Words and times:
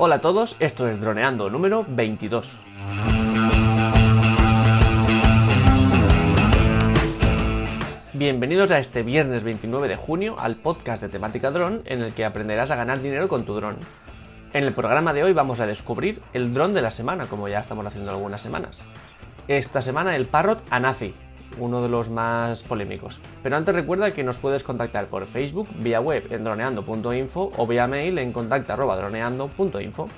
Hola 0.00 0.14
a 0.14 0.20
todos, 0.20 0.54
esto 0.60 0.86
es 0.86 1.00
Droneando 1.00 1.50
número 1.50 1.84
22. 1.88 2.48
Bienvenidos 8.12 8.70
a 8.70 8.78
este 8.78 9.02
viernes 9.02 9.42
29 9.42 9.88
de 9.88 9.96
junio 9.96 10.36
al 10.38 10.54
podcast 10.54 11.02
de 11.02 11.08
temática 11.08 11.50
dron 11.50 11.82
en 11.84 12.02
el 12.02 12.14
que 12.14 12.24
aprenderás 12.24 12.70
a 12.70 12.76
ganar 12.76 13.02
dinero 13.02 13.26
con 13.26 13.44
tu 13.44 13.54
dron. 13.54 13.76
En 14.52 14.62
el 14.62 14.72
programa 14.72 15.12
de 15.12 15.24
hoy 15.24 15.32
vamos 15.32 15.58
a 15.58 15.66
descubrir 15.66 16.22
el 16.32 16.54
dron 16.54 16.74
de 16.74 16.82
la 16.82 16.92
semana, 16.92 17.26
como 17.26 17.48
ya 17.48 17.58
estamos 17.58 17.84
haciendo 17.84 18.12
algunas 18.12 18.40
semanas. 18.40 18.78
Esta 19.48 19.82
semana 19.82 20.14
el 20.14 20.26
Parrot 20.26 20.62
Anafi, 20.70 21.12
uno 21.58 21.82
de 21.82 21.88
los 21.88 22.10
más 22.10 22.62
polémicos. 22.62 23.20
Pero 23.42 23.56
antes 23.56 23.74
recuerda 23.74 24.10
que 24.12 24.24
nos 24.24 24.38
puedes 24.38 24.62
contactar 24.62 25.06
por 25.06 25.24
Facebook, 25.26 25.68
vía 25.82 26.00
web 26.00 26.24
en 26.30 26.44
droneando.info 26.44 27.48
o 27.56 27.66
vía 27.66 27.86
mail 27.86 28.18
en 28.18 28.32
contacta.droneando.info. 28.32 30.08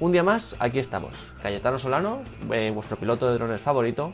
Un 0.00 0.12
día 0.12 0.22
más, 0.22 0.56
aquí 0.58 0.78
estamos. 0.78 1.14
Cayetano 1.42 1.78
Solano, 1.78 2.22
eh, 2.50 2.72
vuestro 2.74 2.96
piloto 2.96 3.28
de 3.28 3.34
drones 3.34 3.60
favorito, 3.60 4.12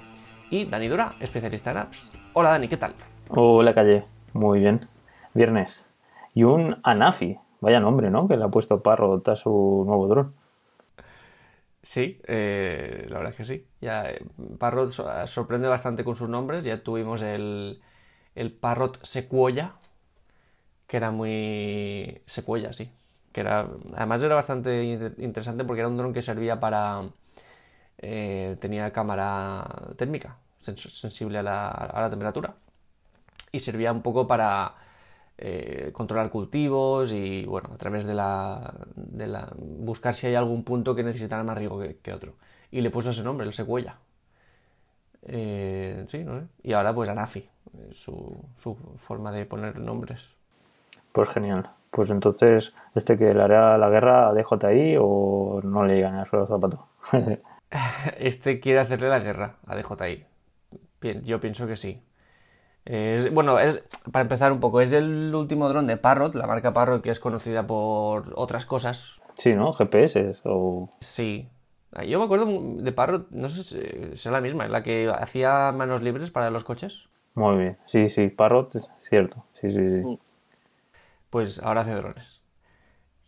y 0.50 0.64
Dani 0.64 0.88
Dura, 0.88 1.14
especialista 1.20 1.70
en 1.70 1.77
apps. 1.78 2.10
Hola 2.32 2.50
Dani, 2.50 2.69
¿qué 2.69 2.77
tal? 2.77 2.92
Hola 3.28 3.72
Calle, 3.72 4.05
muy 4.33 4.60
bien. 4.60 4.88
Viernes. 5.34 5.84
Y 6.34 6.44
un 6.44 6.78
Anafi, 6.83 7.38
vaya 7.60 7.80
nombre, 7.80 8.10
¿no? 8.10 8.28
Que 8.28 8.36
le 8.36 8.44
ha 8.44 8.48
puesto 8.48 8.83
Parrot 8.83 9.28
a 9.28 9.36
su 9.36 9.84
nuevo 9.86 10.06
dron. 10.08 10.34
Sí, 11.86 12.20
eh, 12.26 13.06
la 13.08 13.18
verdad 13.18 13.30
es 13.32 13.36
que 13.36 13.45
sí. 13.45 13.66
Ya, 13.80 14.10
eh, 14.10 14.24
Parrot 14.58 14.92
sorprende 15.27 15.68
bastante 15.68 16.04
con 16.04 16.16
sus 16.16 16.28
nombres. 16.28 16.64
Ya 16.64 16.82
tuvimos 16.82 17.22
el, 17.22 17.80
el 18.34 18.52
Parrot 18.52 19.04
Sequoia, 19.04 19.74
que 20.86 20.96
era 20.96 21.10
muy. 21.10 22.20
Sequoia, 22.27 22.72
sí. 22.72 22.91
Que 23.32 23.41
era, 23.42 23.68
además 23.94 24.22
era 24.22 24.34
bastante 24.34 24.84
interesante 25.18 25.64
porque 25.64 25.80
era 25.80 25.88
un 25.88 25.96
dron 25.96 26.12
que 26.12 26.22
servía 26.22 26.60
para. 26.60 27.02
Eh, 27.98 28.56
tenía 28.61 28.92
cámara 28.92 29.66
térmica, 29.96 30.39
sensible 30.61 31.39
a 31.39 31.42
la, 31.44 31.68
a 31.70 32.02
la 32.02 32.11
temperatura. 32.11 32.56
Y 33.52 33.61
servía 33.61 33.92
un 33.92 34.02
poco 34.02 34.27
para 34.27 34.74
eh, 35.39 35.91
controlar 35.92 36.31
cultivos 36.31 37.12
y 37.12 37.45
bueno, 37.45 37.70
a 37.75 37.77
través 37.77 38.06
de 38.06 38.15
la, 38.15 38.73
de 38.95 39.27
la, 39.27 39.53
buscar 39.56 40.15
si 40.15 40.27
hay 40.27 40.34
algún 40.34 40.65
punto 40.65 40.95
que 40.95 41.03
necesitara 41.03 41.45
más 41.45 41.59
riego 41.59 41.79
que, 42.03 42.12
otro. 42.12 42.34
Y 42.70 42.81
le 42.81 42.91
puso 42.91 43.11
ese 43.11 43.23
nombre, 43.23 43.47
el 43.47 43.53
Secuella. 43.53 43.97
Eh, 45.23 46.07
sí, 46.09 46.25
no 46.25 46.41
sé. 46.41 46.47
Y 46.62 46.73
ahora 46.73 46.95
pues 46.95 47.11
Anafi, 47.11 47.48
su, 47.92 48.45
su 48.59 48.77
forma 49.07 49.31
de 49.31 49.45
poner 49.45 49.79
nombres. 49.79 50.23
Pues 51.12 51.29
genial. 51.29 51.69
Pues 51.91 52.11
entonces, 52.11 52.75
¿este 52.95 53.17
que 53.19 53.34
le 53.34 53.42
hará 53.42 53.77
la 53.79 53.91
guerra 53.91 54.29
a 54.29 54.34
DJI 54.34 54.97
o 55.01 55.61
no 55.62 55.84
le 55.84 55.97
llegan 55.97 56.17
a 56.17 56.27
su 56.27 56.47
zapato? 56.47 56.87
este 58.19 58.61
quiere 58.61 58.81
hacerle 58.81 59.09
la 59.09 59.20
guerra 59.20 59.57
a 59.67 59.77
DJI. 59.77 60.25
Yo 61.25 61.41
pienso 61.41 61.67
que 61.67 61.77
sí 61.77 62.03
bueno, 63.33 63.59
es, 63.59 63.83
para 64.12 64.23
empezar 64.23 64.53
un 64.53 64.61
poco, 64.61 64.81
es 64.81 64.92
el 64.92 65.34
último 65.34 65.69
dron 65.69 65.87
de 65.87 65.97
Parrot, 65.97 66.34
la 66.34 66.47
marca 66.47 66.73
Parrot 66.73 67.03
que 67.03 67.11
es 67.11 67.20
conocida 67.20 67.67
por 67.67 68.33
otras 68.37 68.67
cosas. 68.67 69.17
Sí, 69.34 69.55
¿no? 69.55 69.73
GPS 69.73 70.37
o... 70.45 70.89
Sí. 71.01 71.48
Ah, 71.92 72.05
yo 72.05 72.19
me 72.19 72.25
acuerdo 72.27 72.47
de 72.48 72.92
Parrot, 72.92 73.31
no 73.31 73.48
sé 73.48 73.62
si 73.62 73.79
es 74.12 74.27
la 74.27 74.41
misma, 74.41 74.69
la 74.69 74.83
que 74.83 75.11
hacía 75.11 75.73
manos 75.73 76.03
libres 76.03 76.31
para 76.31 76.51
los 76.51 76.64
coches. 76.64 77.09
Muy 77.34 77.57
bien, 77.57 77.79
sí, 77.87 78.09
sí, 78.09 78.29
Parrot 78.29 78.75
es 78.77 78.91
cierto, 79.01 79.45
sí, 79.61 79.70
sí, 79.70 79.79
sí. 79.79 80.07
Mm. 80.07 80.19
Pues 81.31 81.59
ahora 81.62 81.83
hace 81.83 81.95
drones. 81.95 82.42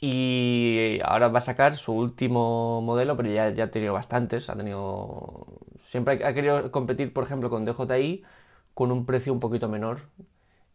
Y 0.00 1.00
ahora 1.04 1.28
va 1.28 1.38
a 1.38 1.42
sacar 1.42 1.76
su 1.76 1.92
último 1.92 2.80
modelo, 2.82 3.16
pero 3.16 3.30
ya, 3.30 3.50
ya 3.50 3.64
ha 3.64 3.70
tenido 3.70 3.92
bastantes, 3.92 4.48
ha 4.48 4.56
tenido... 4.56 5.46
Siempre 5.82 6.24
ha 6.24 6.34
querido 6.34 6.70
competir, 6.70 7.12
por 7.12 7.24
ejemplo, 7.24 7.50
con 7.50 7.64
DJI, 7.64 8.22
con 8.78 8.92
un 8.92 9.04
precio 9.04 9.32
un 9.32 9.40
poquito 9.40 9.68
menor 9.68 10.02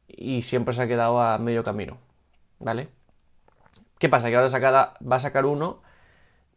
y 0.09 0.41
siempre 0.41 0.73
se 0.73 0.81
ha 0.81 0.87
quedado 0.89 1.21
a 1.21 1.37
medio 1.37 1.63
camino, 1.63 1.99
¿vale? 2.59 2.89
¿Qué 3.97 4.09
pasa? 4.09 4.27
Que 4.27 4.35
ahora 4.35 4.49
va 5.09 5.15
a 5.15 5.19
sacar 5.19 5.45
uno 5.45 5.77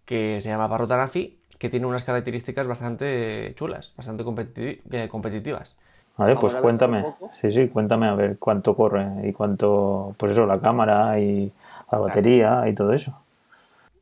que 0.05 0.41
se 0.41 0.49
llama 0.49 0.69
Parrotanafi, 0.69 1.39
que 1.57 1.71
tiene 1.71 1.87
unas 1.87 2.03
características 2.03 2.67
bastante 2.67 3.55
chulas, 3.55 3.95
bastante 3.97 4.25
eh, 4.27 5.09
competitivas. 5.09 5.77
Vale, 6.17 6.35
pues 6.35 6.57
cuéntame. 6.57 7.15
Sí, 7.41 7.53
sí, 7.53 7.69
cuéntame 7.69 8.09
a 8.09 8.17
ver 8.17 8.39
cuánto 8.41 8.75
corre 8.75 9.07
y 9.23 9.33
cuánto, 9.33 10.17
pues 10.19 10.33
eso, 10.33 10.47
la 10.47 10.59
cámara 10.59 11.21
y 11.21 11.53
la 11.93 11.99
batería 11.99 12.65
y 12.67 12.75
todo 12.75 12.93
eso. 12.93 13.17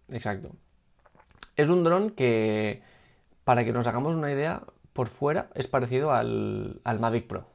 Exacto. 0.08 0.48
Es 1.56 1.68
un 1.68 1.84
dron 1.84 2.08
que, 2.08 2.80
para 3.44 3.66
que 3.66 3.72
nos 3.74 3.86
hagamos 3.86 4.16
una 4.16 4.32
idea, 4.32 4.62
por 4.94 5.08
fuera 5.08 5.50
es 5.54 5.66
parecido 5.66 6.12
al, 6.12 6.80
Mavic 7.00 7.26
Pro, 7.26 7.46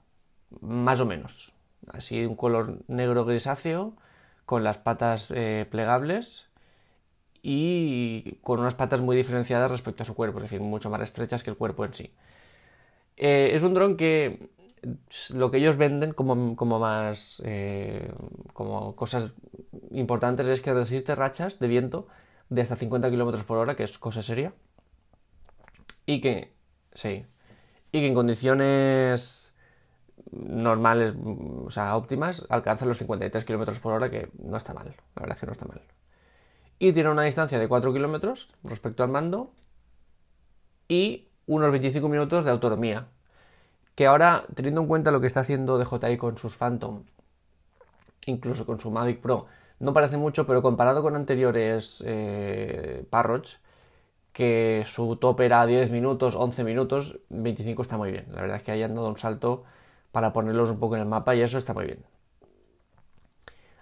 más 0.61 0.99
o 0.99 1.05
menos. 1.07 1.51
Así 1.87 2.23
un 2.23 2.35
color 2.35 2.79
negro 2.87 3.25
grisáceo, 3.25 3.93
con 4.45 4.63
las 4.63 4.77
patas 4.77 5.31
eh, 5.33 5.65
plegables 5.71 6.47
y 7.41 8.35
con 8.43 8.59
unas 8.59 8.75
patas 8.75 8.99
muy 8.99 9.15
diferenciadas 9.15 9.71
respecto 9.71 10.03
a 10.03 10.05
su 10.05 10.13
cuerpo, 10.15 10.39
es 10.39 10.43
decir, 10.43 10.59
mucho 10.59 10.89
más 10.89 11.01
estrechas 11.01 11.41
que 11.41 11.49
el 11.49 11.57
cuerpo 11.57 11.85
en 11.85 11.93
sí. 11.93 12.13
Eh, 13.15 13.51
es 13.53 13.63
un 13.63 13.73
dron 13.73 13.95
que 13.97 14.49
lo 15.33 15.49
que 15.49 15.57
ellos 15.57 15.77
venden 15.77 16.13
como, 16.13 16.55
más 16.79 17.41
eh, 17.45 18.11
como 18.53 18.95
cosas 18.95 19.33
importantes 19.91 20.47
es 20.47 20.61
que 20.61 20.73
resiste 20.73 21.15
rachas 21.15 21.59
de 21.59 21.67
viento 21.67 22.07
de 22.49 22.61
hasta 22.61 22.75
50 22.75 23.09
km 23.09 23.43
por 23.43 23.57
hora, 23.57 23.75
que 23.75 23.83
es 23.83 23.97
cosa 23.97 24.23
seria, 24.23 24.53
y 26.05 26.21
que 26.21 26.58
Sí. 26.93 27.25
Y 27.91 27.99
que 27.99 28.07
en 28.07 28.13
condiciones 28.13 29.53
normales, 30.31 31.13
o 31.65 31.71
sea, 31.71 31.95
óptimas, 31.95 32.45
alcanza 32.49 32.85
los 32.85 32.97
53 32.97 33.45
km 33.45 33.79
por 33.79 33.93
hora, 33.93 34.09
que 34.09 34.29
no 34.41 34.57
está 34.57 34.73
mal. 34.73 34.95
La 35.15 35.21
verdad 35.21 35.37
es 35.37 35.39
que 35.39 35.45
no 35.45 35.51
está 35.53 35.65
mal. 35.65 35.81
Y 36.77 36.93
tiene 36.93 37.09
una 37.09 37.23
distancia 37.23 37.59
de 37.59 37.67
4 37.67 37.91
km 37.93 38.47
respecto 38.63 39.03
al 39.03 39.09
mando 39.09 39.51
y 40.87 41.27
unos 41.45 41.71
25 41.71 42.07
minutos 42.07 42.45
de 42.45 42.51
autonomía. 42.51 43.07
Que 43.95 44.05
ahora, 44.05 44.45
teniendo 44.55 44.81
en 44.81 44.87
cuenta 44.87 45.11
lo 45.11 45.19
que 45.19 45.27
está 45.27 45.41
haciendo 45.41 45.77
DJI 45.77 46.17
con 46.17 46.37
sus 46.37 46.55
Phantom, 46.55 47.03
incluso 48.25 48.65
con 48.65 48.79
su 48.79 48.91
Mavic 48.91 49.19
Pro, 49.19 49.47
no 49.79 49.93
parece 49.93 50.17
mucho, 50.17 50.45
pero 50.45 50.61
comparado 50.61 51.01
con 51.01 51.15
anteriores 51.15 52.03
eh, 52.05 53.05
Parrots, 53.09 53.59
que 54.33 54.83
su 54.87 55.15
top 55.17 55.41
era 55.41 55.65
10 55.65 55.91
minutos, 55.91 56.35
11 56.35 56.63
minutos, 56.63 57.19
25 57.29 57.81
está 57.81 57.97
muy 57.97 58.11
bien. 58.11 58.25
La 58.31 58.41
verdad 58.41 58.57
es 58.57 58.63
que 58.63 58.71
hayan 58.71 58.95
dado 58.95 59.07
un 59.07 59.17
salto 59.17 59.63
para 60.11 60.33
ponerlos 60.33 60.69
un 60.71 60.79
poco 60.79 60.95
en 60.95 61.01
el 61.01 61.07
mapa 61.07 61.35
y 61.35 61.41
eso 61.41 61.57
está 61.57 61.73
muy 61.73 61.85
bien. 61.85 62.03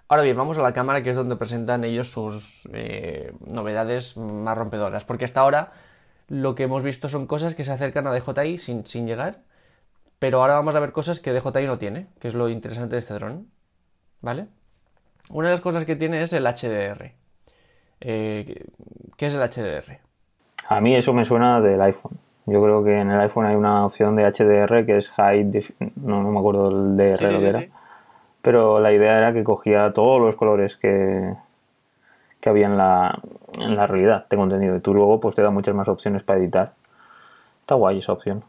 Ahora 0.08 0.22
bien, 0.22 0.36
vamos 0.36 0.56
a 0.56 0.62
la 0.62 0.72
cámara 0.72 1.02
que 1.02 1.10
es 1.10 1.16
donde 1.16 1.36
presentan 1.36 1.84
ellos 1.84 2.10
sus 2.10 2.66
eh, 2.72 3.32
novedades 3.52 4.16
más 4.16 4.56
rompedoras, 4.56 5.04
porque 5.04 5.26
hasta 5.26 5.40
ahora 5.40 5.72
lo 6.28 6.54
que 6.54 6.62
hemos 6.64 6.82
visto 6.82 7.08
son 7.10 7.26
cosas 7.26 7.54
que 7.54 7.64
se 7.64 7.72
acercan 7.72 8.06
a 8.06 8.12
DJI 8.12 8.58
sin, 8.58 8.86
sin 8.86 9.06
llegar, 9.06 9.42
pero 10.18 10.40
ahora 10.40 10.54
vamos 10.54 10.74
a 10.76 10.80
ver 10.80 10.92
cosas 10.92 11.20
que 11.20 11.32
DJI 11.32 11.66
no 11.66 11.78
tiene, 11.78 12.08
que 12.20 12.28
es 12.28 12.34
lo 12.34 12.48
interesante 12.48 12.96
de 12.96 13.00
este 13.00 13.14
dron, 13.14 13.50
¿vale? 14.22 14.48
Una 15.30 15.48
de 15.48 15.54
las 15.54 15.60
cosas 15.60 15.84
que 15.84 15.96
tiene 15.96 16.22
es 16.22 16.32
el 16.32 16.44
HDR. 16.46 17.12
Eh, 18.00 18.64
¿Qué 19.16 19.26
es 19.26 19.34
el 19.34 19.42
HDR? 19.42 20.07
A 20.68 20.80
mí 20.80 20.94
eso 20.94 21.12
me 21.12 21.24
suena 21.24 21.60
del 21.60 21.80
iPhone. 21.80 22.18
Yo 22.46 22.62
creo 22.62 22.82
que 22.82 22.98
en 22.98 23.10
el 23.10 23.20
iPhone 23.20 23.46
hay 23.46 23.56
una 23.56 23.84
opción 23.84 24.16
de 24.16 24.24
HDR 24.24 24.86
que 24.86 24.96
es 24.96 25.10
High 25.10 25.50
no, 25.96 26.22
no 26.22 26.30
me 26.30 26.38
acuerdo 26.38 26.68
el 26.68 27.18
que 27.18 27.48
era. 27.48 27.66
Pero 28.42 28.80
la 28.80 28.92
idea 28.92 29.18
era 29.18 29.32
que 29.32 29.44
cogía 29.44 29.92
todos 29.92 30.20
los 30.20 30.34
colores 30.36 30.76
que, 30.76 31.34
que 32.40 32.48
había 32.48 32.66
en 32.66 32.78
la, 32.78 33.20
en 33.58 33.76
la 33.76 33.86
realidad, 33.86 34.26
tengo 34.28 34.44
entendido. 34.44 34.76
Y 34.76 34.80
tú 34.80 34.94
luego 34.94 35.20
pues 35.20 35.34
te 35.34 35.42
da 35.42 35.50
muchas 35.50 35.74
más 35.74 35.88
opciones 35.88 36.22
para 36.22 36.38
editar. 36.38 36.72
Está 37.60 37.74
guay 37.74 37.98
esa 37.98 38.12
opción. 38.12 38.44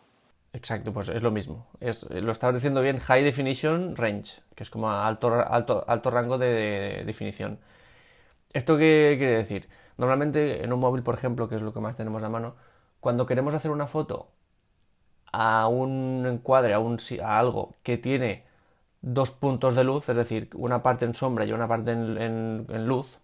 Exacto, 0.54 0.94
pues 0.94 1.10
es 1.10 1.22
lo 1.22 1.32
mismo. 1.32 1.68
Es, 1.80 2.10
lo 2.10 2.32
estaba 2.32 2.54
diciendo 2.54 2.82
bien, 2.82 3.00
High 3.00 3.24
Definition 3.24 3.96
Range, 3.96 4.42
que 4.56 4.64
es 4.64 4.70
como 4.70 4.92
alto, 4.92 5.34
alto, 5.34 5.84
alto 5.88 6.10
rango 6.10 6.38
de 6.38 7.04
definición. 7.06 7.60
¿Esto 8.54 8.78
qué 8.78 9.16
quiere 9.18 9.34
decir? 9.34 9.68
Normalmente 10.00 10.64
en 10.64 10.72
un 10.72 10.80
móvil, 10.80 11.04
por 11.04 11.16
ejemplo, 11.16 11.50
que 11.50 11.56
es 11.58 11.62
lo 11.62 11.74
que 11.74 11.82
más 11.82 11.98
tenemos 11.98 12.24
a 12.24 12.30
mano, 12.30 12.56
cuando 13.02 13.26
queremos 13.26 13.54
hacer 13.54 13.70
una 13.70 13.86
foto 13.86 14.30
a 15.34 15.68
un 15.68 16.26
encuadre, 16.26 16.74
a, 16.74 16.80
un, 16.80 16.98
a 17.22 17.38
algo 17.38 17.76
que 17.84 17.98
tiene 17.98 18.46
dos 19.02 19.32
puntos 19.32 19.76
de 19.76 19.84
luz, 19.84 20.08
es 20.08 20.16
decir, 20.16 20.50
una 20.56 20.82
parte 20.84 21.04
en 21.04 21.14
sombra 21.14 21.46
y 21.46 21.52
una 21.52 21.68
parte 21.68 21.92
en, 21.92 22.88
luz, 22.88 23.18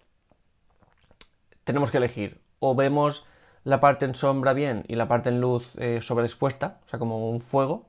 tenemos 1.63 1.91
que 1.91 1.97
elegir 1.97 2.41
o 2.59 2.75
vemos 2.75 3.25
la 3.63 3.79
parte 3.79 4.03
en 4.03 4.13
sombra 4.13 4.51
bien 4.51 4.83
y 4.89 4.95
la 4.95 5.07
parte 5.07 5.29
en 5.29 5.39
luz 5.39 5.71
eh, 5.77 5.99
sobreexpuesta, 6.01 6.79
o 6.85 6.89
sea, 6.89 6.99
como 6.99 7.29
un 7.29 7.39
fuego, 7.39 7.87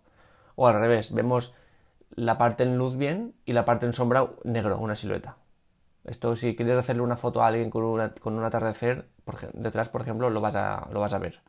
o 0.54 0.68
al 0.68 0.74
revés, 0.74 1.12
vemos 1.12 1.52
la 2.14 2.38
parte 2.38 2.62
en 2.62 2.78
luz 2.78 2.96
bien 2.96 3.34
y 3.44 3.52
la 3.52 3.64
parte 3.64 3.86
en 3.86 3.92
sombra 3.92 4.28
negro, 4.44 4.78
una 4.78 4.94
silueta. 4.94 5.36
Esto 6.06 6.36
si 6.36 6.54
quieres 6.54 6.78
hacerle 6.78 7.02
una 7.02 7.16
foto 7.16 7.42
a 7.42 7.48
alguien 7.48 7.70
con, 7.70 7.84
un 7.84 8.44
atardecer, 8.44 9.08
detrás, 9.52 9.88
por 9.88 10.02
ejemplo, 10.02 10.30
lo 10.30 10.40
vas, 10.40 10.54
a, 10.54 11.18
ver. 11.18 11.40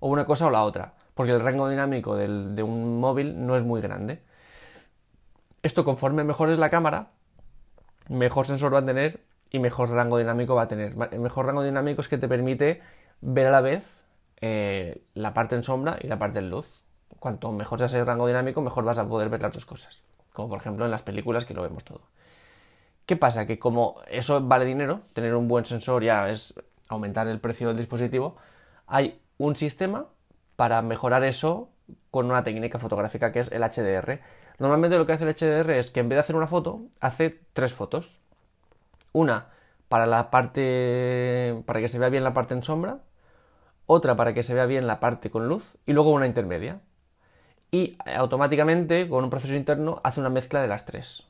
O 0.00 0.08
una 0.08 0.24
cosa 0.24 0.46
o 0.46 0.50
la 0.50 0.62
otra, 0.64 0.94
porque 1.14 1.32
el 1.32 1.40
rango 1.40 1.68
dinámico 1.68 2.16
de 2.16 2.62
un 2.62 3.00
móvil 3.00 3.46
no 3.46 3.54
es 3.56 3.62
muy 3.62 3.80
grande. 3.80 4.22
Esto 5.62 5.84
conforme 5.84 6.24
mejor 6.24 6.50
es 6.50 6.58
la 6.58 6.70
cámara, 6.70 7.10
mejor 8.08 8.46
sensor 8.46 8.74
va 8.74 8.78
a 8.78 8.84
tener 8.84 9.20
y 9.50 9.58
mejor 9.58 9.90
rango 9.90 10.18
dinámico 10.18 10.54
va 10.54 10.62
a 10.62 10.68
tener. 10.68 10.94
El 11.12 11.20
mejor 11.20 11.46
rango 11.46 11.62
dinámico 11.62 12.00
es 12.00 12.08
que 12.08 12.18
te 12.18 12.28
permite 12.28 12.80
ver 13.20 13.46
a 13.46 13.50
la 13.50 13.60
vez 13.60 13.84
eh, 14.40 15.04
la 15.14 15.34
parte 15.34 15.54
en 15.54 15.62
sombra 15.62 15.98
y 16.00 16.08
la 16.08 16.18
parte 16.18 16.38
en 16.38 16.50
luz. 16.50 16.66
Cuanto 17.20 17.52
mejor 17.52 17.78
sea 17.78 17.86
ese 17.86 18.04
rango 18.04 18.26
dinámico, 18.26 18.60
mejor 18.62 18.84
vas 18.84 18.98
a 18.98 19.06
poder 19.06 19.28
ver 19.28 19.42
las 19.42 19.52
dos 19.52 19.66
cosas. 19.66 20.02
Como 20.32 20.48
por 20.48 20.58
ejemplo 20.58 20.84
en 20.84 20.90
las 20.90 21.02
películas 21.02 21.44
que 21.44 21.54
lo 21.54 21.62
vemos 21.62 21.84
todo. 21.84 22.00
¿Qué 23.06 23.16
pasa? 23.16 23.46
Que 23.46 23.58
como 23.58 24.00
eso 24.08 24.40
vale 24.40 24.64
dinero, 24.64 25.02
tener 25.12 25.34
un 25.34 25.48
buen 25.48 25.64
sensor 25.64 26.04
ya 26.04 26.28
es 26.30 26.54
aumentar 26.88 27.26
el 27.28 27.40
precio 27.40 27.68
del 27.68 27.76
dispositivo, 27.76 28.36
hay 28.86 29.20
un 29.38 29.56
sistema 29.56 30.06
para 30.56 30.82
mejorar 30.82 31.24
eso 31.24 31.70
con 32.10 32.26
una 32.26 32.44
técnica 32.44 32.78
fotográfica 32.78 33.32
que 33.32 33.40
es 33.40 33.50
el 33.52 33.62
HDR. 33.62 34.20
Normalmente 34.58 34.98
lo 34.98 35.06
que 35.06 35.12
hace 35.12 35.24
el 35.24 35.34
HDR 35.34 35.70
es 35.78 35.90
que 35.90 36.00
en 36.00 36.08
vez 36.08 36.16
de 36.16 36.20
hacer 36.20 36.36
una 36.36 36.46
foto, 36.46 36.82
hace 37.00 37.40
tres 37.52 37.74
fotos. 37.74 38.20
Una 39.12 39.48
para 39.88 40.06
la 40.06 40.30
parte 40.30 41.62
para 41.66 41.80
que 41.80 41.88
se 41.88 41.98
vea 41.98 42.08
bien 42.08 42.24
la 42.24 42.34
parte 42.34 42.54
en 42.54 42.62
sombra, 42.62 43.00
otra 43.86 44.16
para 44.16 44.34
que 44.34 44.42
se 44.42 44.54
vea 44.54 44.66
bien 44.66 44.86
la 44.86 45.00
parte 45.00 45.30
con 45.30 45.48
luz 45.48 45.66
y 45.86 45.92
luego 45.92 46.12
una 46.12 46.26
intermedia. 46.26 46.80
Y 47.70 47.96
automáticamente, 48.16 49.08
con 49.08 49.24
un 49.24 49.30
proceso 49.30 49.54
interno, 49.54 50.00
hace 50.04 50.20
una 50.20 50.30
mezcla 50.30 50.60
de 50.62 50.68
las 50.68 50.84
tres. 50.84 51.24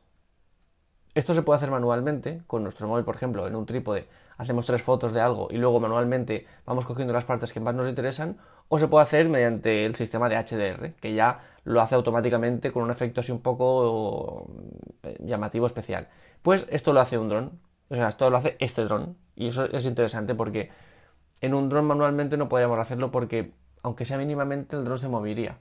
Esto 1.15 1.35
se 1.35 1.43
puede 1.43 1.57
hacer 1.57 1.71
manualmente 1.71 2.43
con 2.47 2.63
nuestro 2.63 2.89
móvil, 2.89 3.05
por 3.05 3.15
ejemplo, 3.15 3.47
en 3.47 3.55
un 3.55 3.67
trípode 3.67 4.09
hacemos 4.43 4.67
tres 4.67 4.83
fotos 4.83 5.13
de 5.13 5.21
algo 5.21 5.49
y 5.51 5.57
luego 5.57 5.81
manualmente 5.81 6.47
vamos 6.67 6.87
cogiendo 6.87 7.13
las 7.13 7.25
partes 7.25 7.53
que 7.53 7.61
más 7.61 7.75
nos 7.75 7.89
interesan, 7.89 8.39
o 8.69 8.79
se 8.79 8.89
puede 8.89 9.05
hacer 9.05 9.29
mediante 9.29 9.85
el 9.85 9.95
sistema 9.95 10.29
de 10.29 10.37
HDR, 10.37 10.95
que 11.01 11.15
ya 11.15 11.41
lo 11.65 11.81
hace 11.81 11.95
automáticamente 11.95 12.73
con 12.73 12.83
un 12.83 12.91
efecto 12.91 13.21
así 13.21 13.33
un 13.33 13.41
poco 13.41 14.51
eh, 15.03 15.17
llamativo 15.21 15.67
especial. 15.67 16.09
Pues 16.43 16.67
esto 16.71 16.93
lo 16.93 17.01
hace 17.01 17.19
un 17.19 17.29
dron, 17.29 17.61
o 17.89 17.95
sea, 17.95 18.09
esto 18.09 18.29
lo 18.31 18.37
hace 18.37 18.57
este 18.59 18.85
dron, 18.85 19.17
y 19.37 19.49
eso 19.49 19.65
es 19.65 19.87
interesante 19.87 20.35
porque 20.35 20.71
en 21.41 21.55
un 21.55 21.69
dron 21.69 21.85
manualmente 21.85 22.37
no 22.37 22.49
podríamos 22.49 22.79
hacerlo 22.79 23.11
porque, 23.11 23.53
aunque 23.83 24.05
sea 24.05 24.19
mínimamente, 24.19 24.77
el 24.77 24.85
dron 24.85 24.99
se 24.99 25.09
movería. 25.09 25.59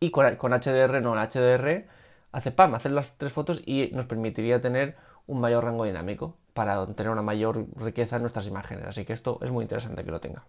Y 0.00 0.10
con, 0.10 0.36
con 0.36 0.52
HDR 0.52 1.00
no, 1.00 1.18
el 1.18 1.28
HDR 1.28 1.86
hace 2.34 2.50
PAM, 2.50 2.74
hacer 2.74 2.92
las 2.92 3.16
tres 3.16 3.32
fotos 3.32 3.62
y 3.64 3.90
nos 3.92 4.06
permitiría 4.06 4.60
tener 4.60 4.96
un 5.26 5.40
mayor 5.40 5.64
rango 5.64 5.84
dinámico 5.84 6.34
para 6.52 6.84
tener 6.94 7.10
una 7.10 7.22
mayor 7.22 7.66
riqueza 7.76 8.16
en 8.16 8.22
nuestras 8.22 8.46
imágenes. 8.46 8.86
Así 8.86 9.04
que 9.04 9.12
esto 9.12 9.38
es 9.40 9.50
muy 9.50 9.62
interesante 9.62 10.04
que 10.04 10.10
lo 10.10 10.20
tenga. 10.20 10.44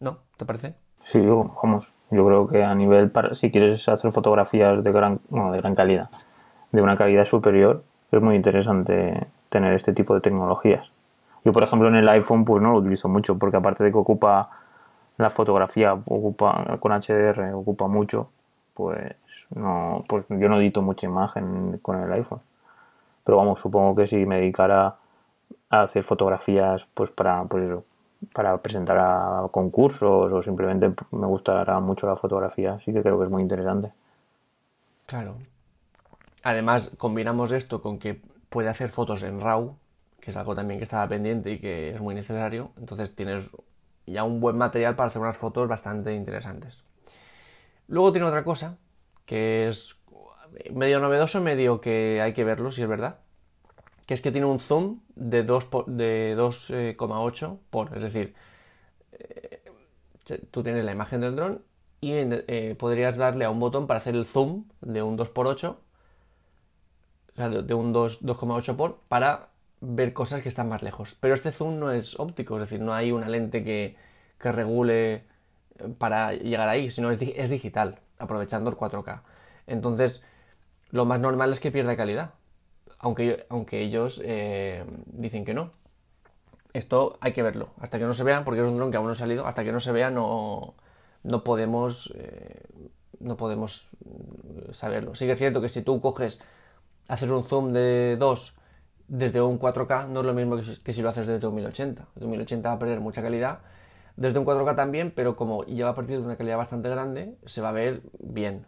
¿No? 0.00 0.18
¿Te 0.36 0.44
parece? 0.46 0.74
Sí, 1.04 1.20
vamos, 1.20 1.92
yo 2.10 2.26
creo 2.26 2.46
que 2.48 2.64
a 2.64 2.74
nivel, 2.74 3.12
si 3.32 3.50
quieres 3.50 3.86
hacer 3.88 4.12
fotografías 4.12 4.82
de 4.82 4.92
gran, 4.92 5.20
bueno, 5.28 5.52
de 5.52 5.58
gran 5.58 5.74
calidad, 5.74 6.08
de 6.72 6.82
una 6.82 6.96
calidad 6.96 7.26
superior, 7.26 7.84
es 8.10 8.22
muy 8.22 8.36
interesante 8.36 9.26
tener 9.50 9.74
este 9.74 9.92
tipo 9.92 10.14
de 10.14 10.20
tecnologías. 10.20 10.90
Yo, 11.44 11.52
por 11.52 11.64
ejemplo, 11.64 11.88
en 11.88 11.96
el 11.96 12.08
iPhone, 12.08 12.44
pues 12.44 12.62
no 12.62 12.72
lo 12.72 12.78
utilizo 12.78 13.08
mucho, 13.08 13.38
porque 13.38 13.56
aparte 13.56 13.84
de 13.84 13.92
que 13.92 13.98
ocupa 13.98 14.46
la 15.16 15.30
fotografía, 15.30 15.92
ocupa 15.92 16.78
con 16.80 16.92
HDR, 16.92 17.54
ocupa 17.54 17.86
mucho, 17.86 18.30
pues 18.74 19.14
no, 19.54 20.04
pues 20.08 20.26
yo 20.28 20.48
no 20.48 20.60
edito 20.60 20.82
mucha 20.82 21.06
imagen 21.06 21.78
con 21.78 22.00
el 22.00 22.12
iPhone. 22.12 22.40
Pero 23.24 23.38
vamos, 23.38 23.60
supongo 23.60 23.94
que 23.94 24.06
si 24.06 24.24
me 24.26 24.36
dedicara 24.36 24.96
a 25.68 25.82
hacer 25.82 26.04
fotografías, 26.04 26.86
pues 26.94 27.10
para, 27.10 27.44
pues 27.44 27.78
para 28.32 28.58
presentar 28.58 28.98
a 28.98 29.48
concursos 29.50 30.32
o 30.32 30.42
simplemente 30.42 30.92
me 31.12 31.26
gustará 31.26 31.80
mucho 31.80 32.06
la 32.06 32.16
fotografía, 32.16 32.78
sí 32.84 32.92
que 32.92 33.02
creo 33.02 33.18
que 33.18 33.24
es 33.24 33.30
muy 33.30 33.42
interesante. 33.42 33.92
Claro. 35.06 35.36
Además, 36.42 36.90
combinamos 36.96 37.52
esto 37.52 37.82
con 37.82 37.98
que 37.98 38.20
puede 38.48 38.68
hacer 38.68 38.88
fotos 38.88 39.22
en 39.22 39.40
RAW, 39.40 39.76
que 40.20 40.30
es 40.30 40.36
algo 40.36 40.54
también 40.54 40.78
que 40.78 40.84
estaba 40.84 41.08
pendiente 41.08 41.52
y 41.52 41.58
que 41.58 41.90
es 41.90 42.00
muy 42.00 42.14
necesario. 42.14 42.70
Entonces 42.78 43.14
tienes 43.14 43.50
ya 44.06 44.24
un 44.24 44.40
buen 44.40 44.56
material 44.56 44.96
para 44.96 45.08
hacer 45.08 45.22
unas 45.22 45.36
fotos 45.36 45.68
bastante 45.68 46.14
interesantes. 46.14 46.82
Luego 47.90 48.12
tiene 48.12 48.28
otra 48.28 48.44
cosa, 48.44 48.78
que 49.26 49.68
es 49.68 49.96
medio 50.72 51.00
novedoso, 51.00 51.40
medio 51.40 51.80
que 51.80 52.20
hay 52.22 52.32
que 52.32 52.44
verlo, 52.44 52.70
si 52.70 52.82
es 52.82 52.88
verdad. 52.88 53.18
Que 54.06 54.14
es 54.14 54.22
que 54.22 54.30
tiene 54.30 54.46
un 54.46 54.60
zoom 54.60 55.00
de 55.16 55.44
2,8 55.44 55.86
de 55.86 56.90
eh, 56.90 57.58
por, 57.68 57.96
es 57.96 58.02
decir, 58.04 58.34
eh, 59.12 59.62
tú 60.52 60.62
tienes 60.62 60.84
la 60.84 60.92
imagen 60.92 61.20
del 61.20 61.34
dron 61.34 61.64
y 62.00 62.12
eh, 62.14 62.76
podrías 62.78 63.16
darle 63.16 63.44
a 63.44 63.50
un 63.50 63.58
botón 63.58 63.88
para 63.88 63.98
hacer 63.98 64.14
el 64.14 64.26
zoom 64.26 64.66
de 64.80 65.02
un 65.02 65.18
2x8, 65.18 65.70
o 65.70 65.76
sea, 67.34 67.48
de, 67.48 67.74
un 67.74 67.92
2,8 67.92 68.76
por, 68.76 69.00
para 69.08 69.48
ver 69.80 70.12
cosas 70.12 70.42
que 70.42 70.48
están 70.48 70.68
más 70.68 70.84
lejos. 70.84 71.16
Pero 71.18 71.34
este 71.34 71.50
zoom 71.50 71.80
no 71.80 71.90
es 71.90 72.20
óptico, 72.20 72.54
es 72.54 72.60
decir, 72.60 72.80
no 72.80 72.94
hay 72.94 73.10
una 73.10 73.28
lente 73.28 73.64
que, 73.64 73.96
que 74.38 74.52
regule 74.52 75.24
para 75.98 76.32
llegar 76.32 76.68
ahí, 76.68 76.90
sino 76.90 77.10
es, 77.10 77.18
es 77.20 77.50
digital, 77.50 78.00
aprovechando 78.18 78.70
el 78.70 78.76
4K. 78.76 79.22
Entonces, 79.66 80.22
lo 80.90 81.04
más 81.04 81.20
normal 81.20 81.52
es 81.52 81.60
que 81.60 81.70
pierda 81.70 81.96
calidad, 81.96 82.34
aunque, 82.98 83.46
aunque 83.48 83.80
ellos 83.80 84.20
eh, 84.24 84.84
dicen 85.06 85.44
que 85.44 85.54
no. 85.54 85.72
Esto 86.72 87.18
hay 87.20 87.32
que 87.32 87.42
verlo, 87.42 87.70
hasta 87.80 87.98
que 87.98 88.04
no 88.04 88.14
se 88.14 88.22
vea, 88.22 88.44
porque 88.44 88.60
es 88.60 88.66
un 88.66 88.76
dron 88.76 88.90
que 88.90 88.96
aún 88.96 89.06
no 89.06 89.12
ha 89.12 89.16
salido, 89.16 89.46
hasta 89.46 89.64
que 89.64 89.72
no 89.72 89.80
se 89.80 89.90
vea 89.90 90.10
no, 90.10 90.74
no 91.24 91.42
podemos 91.42 92.12
eh, 92.14 92.62
no 93.18 93.36
podemos 93.36 93.88
saberlo. 94.70 95.14
Sí 95.14 95.26
que 95.26 95.32
es 95.32 95.38
cierto 95.38 95.60
que 95.60 95.68
si 95.68 95.82
tú 95.82 96.00
coges, 96.00 96.40
haces 97.08 97.30
un 97.30 97.44
zoom 97.44 97.72
de 97.72 98.16
2 98.18 98.56
desde 99.08 99.40
un 99.40 99.58
4K, 99.58 100.08
no 100.08 100.20
es 100.20 100.26
lo 100.26 100.34
mismo 100.34 100.56
que 100.56 100.62
que 100.82 100.92
si 100.92 101.02
lo 101.02 101.08
haces 101.08 101.26
desde 101.26 101.46
un 101.46 101.54
1080. 101.56 102.06
El 102.20 102.28
1080 102.28 102.68
va 102.68 102.74
a 102.76 102.78
perder 102.78 103.00
mucha 103.00 103.22
calidad 103.22 103.60
desde 104.20 104.38
un 104.38 104.44
4K 104.44 104.76
también, 104.76 105.12
pero 105.16 105.34
como 105.34 105.64
ya 105.64 105.86
va 105.86 105.92
a 105.92 105.94
partir 105.94 106.18
de 106.18 106.24
una 106.24 106.36
calidad 106.36 106.58
bastante 106.58 106.90
grande, 106.90 107.38
se 107.46 107.62
va 107.62 107.70
a 107.70 107.72
ver 107.72 108.02
bien. 108.18 108.66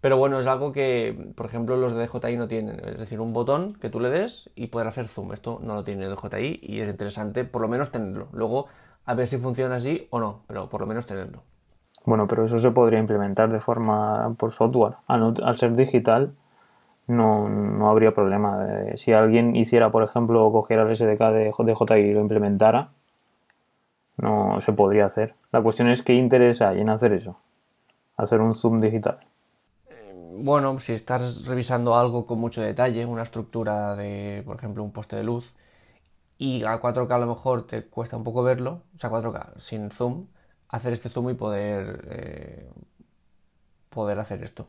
Pero 0.00 0.16
bueno, 0.16 0.38
es 0.38 0.46
algo 0.46 0.70
que, 0.70 1.32
por 1.34 1.46
ejemplo, 1.46 1.76
los 1.76 1.92
de 1.92 2.06
DJI 2.06 2.36
no 2.36 2.46
tienen. 2.46 2.78
Es 2.88 2.98
decir, 2.98 3.20
un 3.20 3.32
botón 3.32 3.74
que 3.80 3.90
tú 3.90 3.98
le 3.98 4.10
des 4.10 4.50
y 4.54 4.68
poder 4.68 4.86
hacer 4.86 5.08
zoom. 5.08 5.32
Esto 5.32 5.58
no 5.60 5.74
lo 5.74 5.82
tiene 5.82 6.08
DJI 6.08 6.60
y 6.62 6.80
es 6.80 6.88
interesante 6.88 7.44
por 7.44 7.62
lo 7.62 7.68
menos 7.68 7.90
tenerlo. 7.90 8.28
Luego, 8.32 8.66
a 9.04 9.14
ver 9.14 9.26
si 9.26 9.38
funciona 9.38 9.74
así 9.74 10.06
o 10.10 10.20
no, 10.20 10.42
pero 10.46 10.68
por 10.68 10.80
lo 10.80 10.86
menos 10.86 11.04
tenerlo. 11.04 11.42
Bueno, 12.04 12.28
pero 12.28 12.44
eso 12.44 12.60
se 12.60 12.70
podría 12.70 13.00
implementar 13.00 13.50
de 13.50 13.58
forma 13.58 14.36
por 14.38 14.52
software. 14.52 14.94
Al, 15.08 15.56
ser 15.56 15.74
digital, 15.74 16.32
no, 17.08 17.48
no, 17.48 17.90
habría 17.90 18.14
problema. 18.14 18.68
Si 18.94 19.12
alguien 19.12 19.56
hiciera, 19.56 19.90
por 19.90 20.04
ejemplo, 20.04 20.48
cogiera 20.52 20.84
el 20.84 20.94
SDK 20.94 21.18
de 21.32 21.52
DJI 21.58 21.94
y 21.94 22.12
lo 22.12 22.20
implementara, 22.20 22.90
no 24.24 24.60
se 24.60 24.72
podría 24.72 25.06
hacer. 25.06 25.34
La 25.52 25.62
cuestión 25.62 25.88
es 25.88 26.02
qué 26.02 26.14
interés 26.14 26.62
hay 26.62 26.80
en 26.80 26.88
hacer 26.88 27.12
eso, 27.12 27.36
hacer 28.16 28.40
un 28.40 28.54
zoom 28.54 28.80
digital. 28.80 29.18
Eh, 29.88 30.12
bueno, 30.38 30.80
si 30.80 30.94
estás 30.94 31.44
revisando 31.44 31.94
algo 31.94 32.26
con 32.26 32.40
mucho 32.40 32.62
detalle, 32.62 33.04
una 33.04 33.22
estructura 33.22 33.94
de, 33.94 34.42
por 34.46 34.56
ejemplo, 34.56 34.82
un 34.82 34.92
poste 34.92 35.16
de 35.16 35.24
luz, 35.24 35.54
y 36.38 36.64
a 36.64 36.80
4K 36.80 37.12
a 37.12 37.18
lo 37.18 37.26
mejor 37.26 37.66
te 37.66 37.84
cuesta 37.84 38.16
un 38.16 38.24
poco 38.24 38.42
verlo, 38.42 38.80
o 38.96 38.98
sea, 38.98 39.10
4K 39.10 39.60
sin 39.60 39.90
zoom, 39.90 40.26
hacer 40.70 40.94
este 40.94 41.10
zoom 41.10 41.30
y 41.30 41.34
poder, 41.34 42.08
eh, 42.10 42.70
poder 43.90 44.18
hacer 44.18 44.42
esto. 44.42 44.66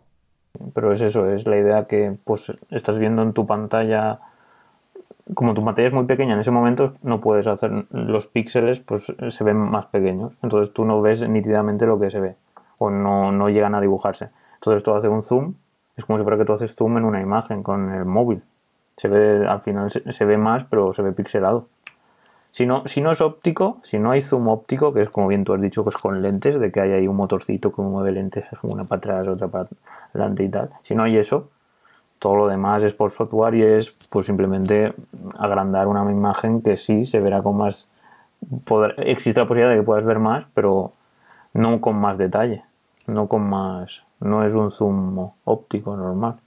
Pero 0.74 0.92
es 0.92 1.02
eso, 1.02 1.30
es 1.30 1.46
la 1.46 1.58
idea 1.58 1.86
que 1.86 2.18
pues 2.24 2.52
estás 2.72 2.98
viendo 2.98 3.22
en 3.22 3.34
tu 3.34 3.46
pantalla 3.46 4.20
como 5.34 5.54
tu 5.54 5.66
pantalla 5.66 5.88
es 5.88 5.94
muy 5.94 6.06
pequeña 6.06 6.36
en 6.36 6.40
ese 6.40 6.52
momento 6.52 6.94
no 7.02 7.20
puedes 7.20 7.48
hacer 7.48 7.86
los 7.90 8.28
píxeles 8.28 8.80
pues 8.80 9.12
se 9.30 9.44
ven 9.44 9.58
más 9.58 9.88
pequeños. 9.88 10.34
Entonces 10.44 10.74
tú 10.74 10.86
no 10.86 11.02
ves 11.02 11.28
nítidamente 11.28 11.86
lo 11.86 12.00
que 12.00 12.12
se 12.12 12.20
ve 12.20 12.36
o 12.78 12.90
no, 12.90 13.32
no 13.32 13.50
llegan 13.50 13.74
a 13.76 13.82
dibujarse. 13.82 14.30
Entonces 14.56 14.84
tú 14.84 14.94
haces 14.94 15.10
un 15.10 15.22
zoom 15.22 15.56
es 15.96 16.06
como 16.06 16.18
si 16.18 16.24
fuera 16.24 16.38
que 16.38 16.46
tú 16.46 16.54
haces 16.54 16.76
zoom 16.76 16.98
en 16.98 17.06
una 17.06 17.22
imagen 17.22 17.64
con 17.64 17.92
el 17.92 18.06
móvil. 18.06 18.44
Se 18.98 19.08
ve 19.08 19.48
al 19.48 19.62
final 19.62 19.90
se, 19.92 20.26
ve 20.26 20.38
más 20.38 20.64
pero 20.66 20.94
se 20.94 21.02
ve 21.02 21.12
pixelado. 21.12 21.68
Si 22.52 22.66
no, 22.66 22.88
si 22.88 23.02
no 23.02 23.12
es 23.12 23.20
óptico, 23.20 23.82
si 23.84 24.00
no 24.00 24.12
hay 24.12 24.22
zoom 24.22 24.48
óptico, 24.48 24.94
que 24.94 25.02
es 25.02 25.10
como 25.10 25.28
bien 25.28 25.44
tú 25.44 25.54
has 25.54 25.60
dicho, 25.60 25.84
pues 25.84 25.98
con 25.98 26.22
lentes, 26.22 26.58
de 26.58 26.72
que 26.72 26.80
hay 26.80 26.92
ahí 26.94 27.08
un 27.08 27.18
motorcito 27.18 27.74
que 27.74 27.82
mueve 27.82 28.14
lentes, 28.14 28.46
una 28.64 28.86
para 28.86 29.00
atrás, 29.00 29.28
otra 29.28 29.50
para 29.50 29.68
adelante 30.14 30.44
y 30.44 30.50
tal. 30.50 30.70
Si 30.84 30.96
no 30.96 31.04
hay 31.04 31.18
eso, 31.18 31.50
todo 32.26 32.38
lo 32.38 32.48
demás 32.48 32.82
es 32.82 32.96
por 32.96 33.12
software 33.12 33.54
y 33.54 33.62
es 33.62 33.92
pues 34.10 34.26
simplemente 34.26 34.96
agrandar 35.38 35.86
una 35.86 36.02
imagen 36.12 36.64
que 36.64 36.76
sí 36.76 37.06
se 37.06 37.20
verá 37.20 37.44
con 37.44 37.58
más 37.58 37.88
poder, 38.66 38.96
existe 38.98 39.40
la 39.40 39.46
posibilidad 39.46 39.70
de 39.70 39.82
que 39.82 39.86
puedas 39.86 40.04
ver 40.04 40.18
más 40.18 40.44
pero 40.56 40.94
no 41.54 41.80
con 41.82 42.02
más 42.02 42.18
detalle 42.18 42.64
no 43.06 43.28
con 43.28 43.48
más 43.48 44.02
no 44.22 44.44
es 44.44 44.56
un 44.56 44.72
zoom 44.72 45.34
óptico 45.44 45.96
normal 45.96 46.38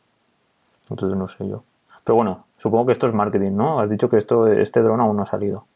entonces 0.90 1.16
no 1.16 1.28
sé 1.28 1.48
yo 1.48 1.62
Pero 2.02 2.16
bueno, 2.16 2.44
supongo 2.56 2.86
que 2.86 2.92
esto 2.92 3.06
es 3.06 3.12
marketing, 3.12 3.52
¿no? 3.52 3.78
Has 3.78 3.88
dicho 3.88 4.08
que 4.08 4.16
esto, 4.16 4.48
este 4.48 4.80
dron 4.80 5.00
aún 5.00 5.16
no 5.16 5.22
ha 5.22 5.26
salido. 5.26 5.66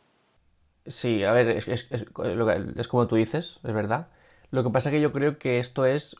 Sí, 0.86 1.22
a 1.24 1.32
ver, 1.32 1.46
es, 1.48 2.88
como 2.88 3.06
tú 3.06 3.16
dices, 3.16 3.60
es 3.62 3.74
verdad. 3.74 4.08
Lo 4.50 4.64
que 4.64 4.70
pasa 4.70 4.88
es 4.88 4.94
que 4.94 5.00
yo 5.02 5.12
creo 5.12 5.38
que 5.38 5.58
esto 5.60 5.84
es 5.84 6.16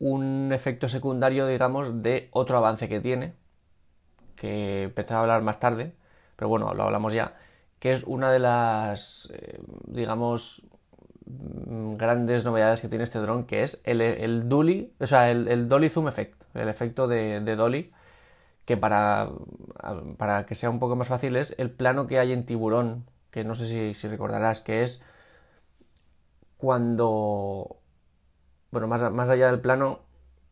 un 0.00 0.50
efecto 0.52 0.88
secundario, 0.88 1.46
digamos, 1.46 2.02
de 2.02 2.28
otro 2.32 2.56
avance 2.56 2.88
que 2.88 3.00
tiene, 3.00 3.34
que 4.36 4.90
pensaba 4.94 5.22
hablar 5.22 5.42
más 5.42 5.60
tarde, 5.60 5.92
pero 6.36 6.48
bueno, 6.48 6.74
lo 6.74 6.84
hablamos 6.84 7.12
ya, 7.12 7.36
que 7.78 7.92
es 7.92 8.04
una 8.04 8.32
de 8.32 8.38
las, 8.40 9.30
eh, 9.34 9.60
digamos, 9.86 10.62
mm, 11.26 11.94
grandes 11.94 12.44
novedades 12.44 12.80
que 12.80 12.88
tiene 12.88 13.04
este 13.04 13.18
dron, 13.20 13.44
que 13.44 13.62
es 13.62 13.82
el, 13.84 14.00
el 14.00 14.48
Dolly, 14.48 14.92
o 15.00 15.06
sea, 15.06 15.30
el, 15.30 15.68
Dolly 15.68 15.90
Zoom 15.90 16.08
Effect, 16.08 16.42
el 16.54 16.68
efecto 16.68 17.06
de, 17.06 17.40
de 17.40 17.56
Dolly, 17.56 17.92
que 18.64 18.76
para, 18.76 19.28
para 20.16 20.46
que 20.46 20.54
sea 20.54 20.70
un 20.70 20.78
poco 20.78 20.96
más 20.96 21.08
fácil 21.08 21.36
es 21.36 21.54
el 21.58 21.70
plano 21.70 22.06
que 22.06 22.18
hay 22.18 22.32
en 22.32 22.46
tiburón, 22.46 23.04
que 23.30 23.44
no 23.44 23.54
sé 23.54 23.68
si, 23.68 23.94
si 23.94 24.08
recordarás, 24.08 24.60
que 24.60 24.84
es 24.84 25.02
cuando, 26.56 27.79
bueno, 28.70 28.86
más, 28.86 29.12
más 29.12 29.28
allá 29.28 29.46
del 29.46 29.60
plano, 29.60 30.00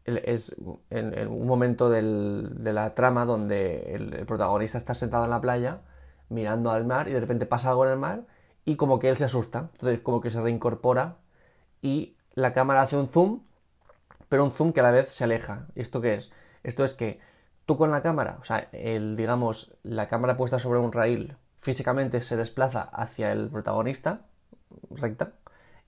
es 0.04 0.56
en, 0.90 1.28
un 1.28 1.46
momento 1.46 1.90
de 1.90 2.72
la 2.72 2.94
trama 2.94 3.24
donde 3.24 3.94
el, 3.94 4.26
protagonista 4.26 4.78
está 4.78 4.94
sentado 4.94 5.24
en 5.24 5.30
la 5.30 5.40
playa 5.40 5.80
mirando 6.28 6.70
al 6.70 6.86
mar 6.86 7.08
y 7.08 7.12
de 7.12 7.20
repente 7.20 7.46
pasa 7.46 7.70
algo 7.70 7.84
en 7.84 7.92
el 7.92 7.98
mar 7.98 8.22
y 8.64 8.76
como 8.76 8.98
que 8.98 9.08
él 9.08 9.16
se 9.16 9.24
asusta, 9.24 9.70
entonces 9.74 10.00
como 10.00 10.20
que 10.20 10.30
se 10.30 10.40
reincorpora 10.40 11.16
y 11.82 12.16
la 12.34 12.52
cámara 12.52 12.82
hace 12.82 12.96
un 12.96 13.08
zoom, 13.08 13.40
pero 14.28 14.44
un 14.44 14.50
zoom 14.50 14.72
que 14.72 14.80
a 14.80 14.82
la 14.82 14.90
vez 14.90 15.08
se 15.08 15.24
aleja. 15.24 15.66
¿Y 15.74 15.80
esto 15.80 16.00
qué 16.00 16.14
es? 16.14 16.30
Esto 16.62 16.84
es 16.84 16.94
que 16.94 17.20
tú 17.66 17.76
con 17.76 17.90
la 17.90 18.02
cámara, 18.02 18.38
o 18.40 18.44
sea, 18.44 18.68
el, 18.72 19.16
digamos, 19.16 19.74
la 19.82 20.08
cámara 20.08 20.36
puesta 20.36 20.58
sobre 20.58 20.80
un 20.80 20.92
rail 20.92 21.36
físicamente 21.56 22.20
se 22.20 22.36
desplaza 22.36 22.82
hacia 22.82 23.32
el 23.32 23.48
protagonista, 23.48 24.22
recta, 24.90 25.32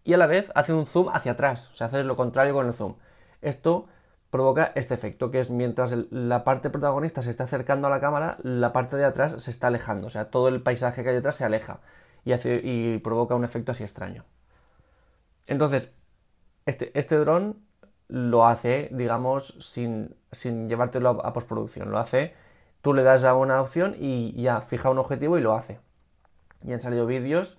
y 0.05 0.15
a 0.15 0.17
la 0.17 0.27
vez 0.27 0.51
hace 0.55 0.73
un 0.73 0.87
zoom 0.87 1.09
hacia 1.11 1.33
atrás, 1.33 1.71
o 1.73 1.75
sea, 1.75 1.89
hace 1.89 2.03
lo 2.05 2.17
contrario 2.17 2.55
con 2.55 2.67
el 2.67 2.75
zoom. 2.75 2.97
Esto 3.43 3.87
provoca 4.31 4.73
este 4.75 4.95
efecto, 4.95 5.31
que 5.31 5.41
es 5.41 5.51
mientras 5.51 5.95
la 6.11 6.45
parte 6.45 6.71
protagonista 6.71 7.23
se 7.23 7.31
está 7.31 7.45
acercando 7.45 7.89
a 7.89 7.91
la 7.91 8.01
cámara, 8.01 8.39
la 8.43 8.73
parte 8.73 8.97
de 8.97 9.05
atrás 9.05 9.43
se 9.43 9.51
está 9.51 9.67
alejando, 9.67 10.07
o 10.07 10.11
sea, 10.11 10.31
todo 10.31 10.49
el 10.49 10.63
paisaje 10.63 11.03
que 11.03 11.11
hay 11.11 11.15
detrás 11.17 11.37
se 11.37 11.45
aleja 11.45 11.81
y, 12.25 12.33
hace, 12.33 12.61
y 12.63 12.99
provoca 12.99 13.35
un 13.35 13.45
efecto 13.45 13.73
así 13.73 13.83
extraño. 13.83 14.25
Entonces, 15.47 15.97
este, 16.67 16.97
este 16.99 17.17
dron 17.17 17.59
lo 18.09 18.47
hace, 18.47 18.89
digamos, 18.93 19.57
sin, 19.61 20.17
sin 20.33 20.69
llevártelo 20.69 21.25
a, 21.25 21.33
postproducción, 21.33 21.91
lo 21.91 21.99
hace, 21.99 22.35
tú 22.83 22.95
le 22.95 23.03
das 23.03 23.25
a 23.25 23.35
una 23.35 23.61
opción 23.61 23.97
y 23.99 24.41
ya 24.41 24.61
fija 24.61 24.91
un 24.91 24.99
objetivo 24.99 25.39
y 25.39 25.41
lo 25.41 25.55
hace. 25.55 25.81
Y 26.63 26.73
han 26.73 26.81
salido 26.81 27.07
vídeos 27.07 27.59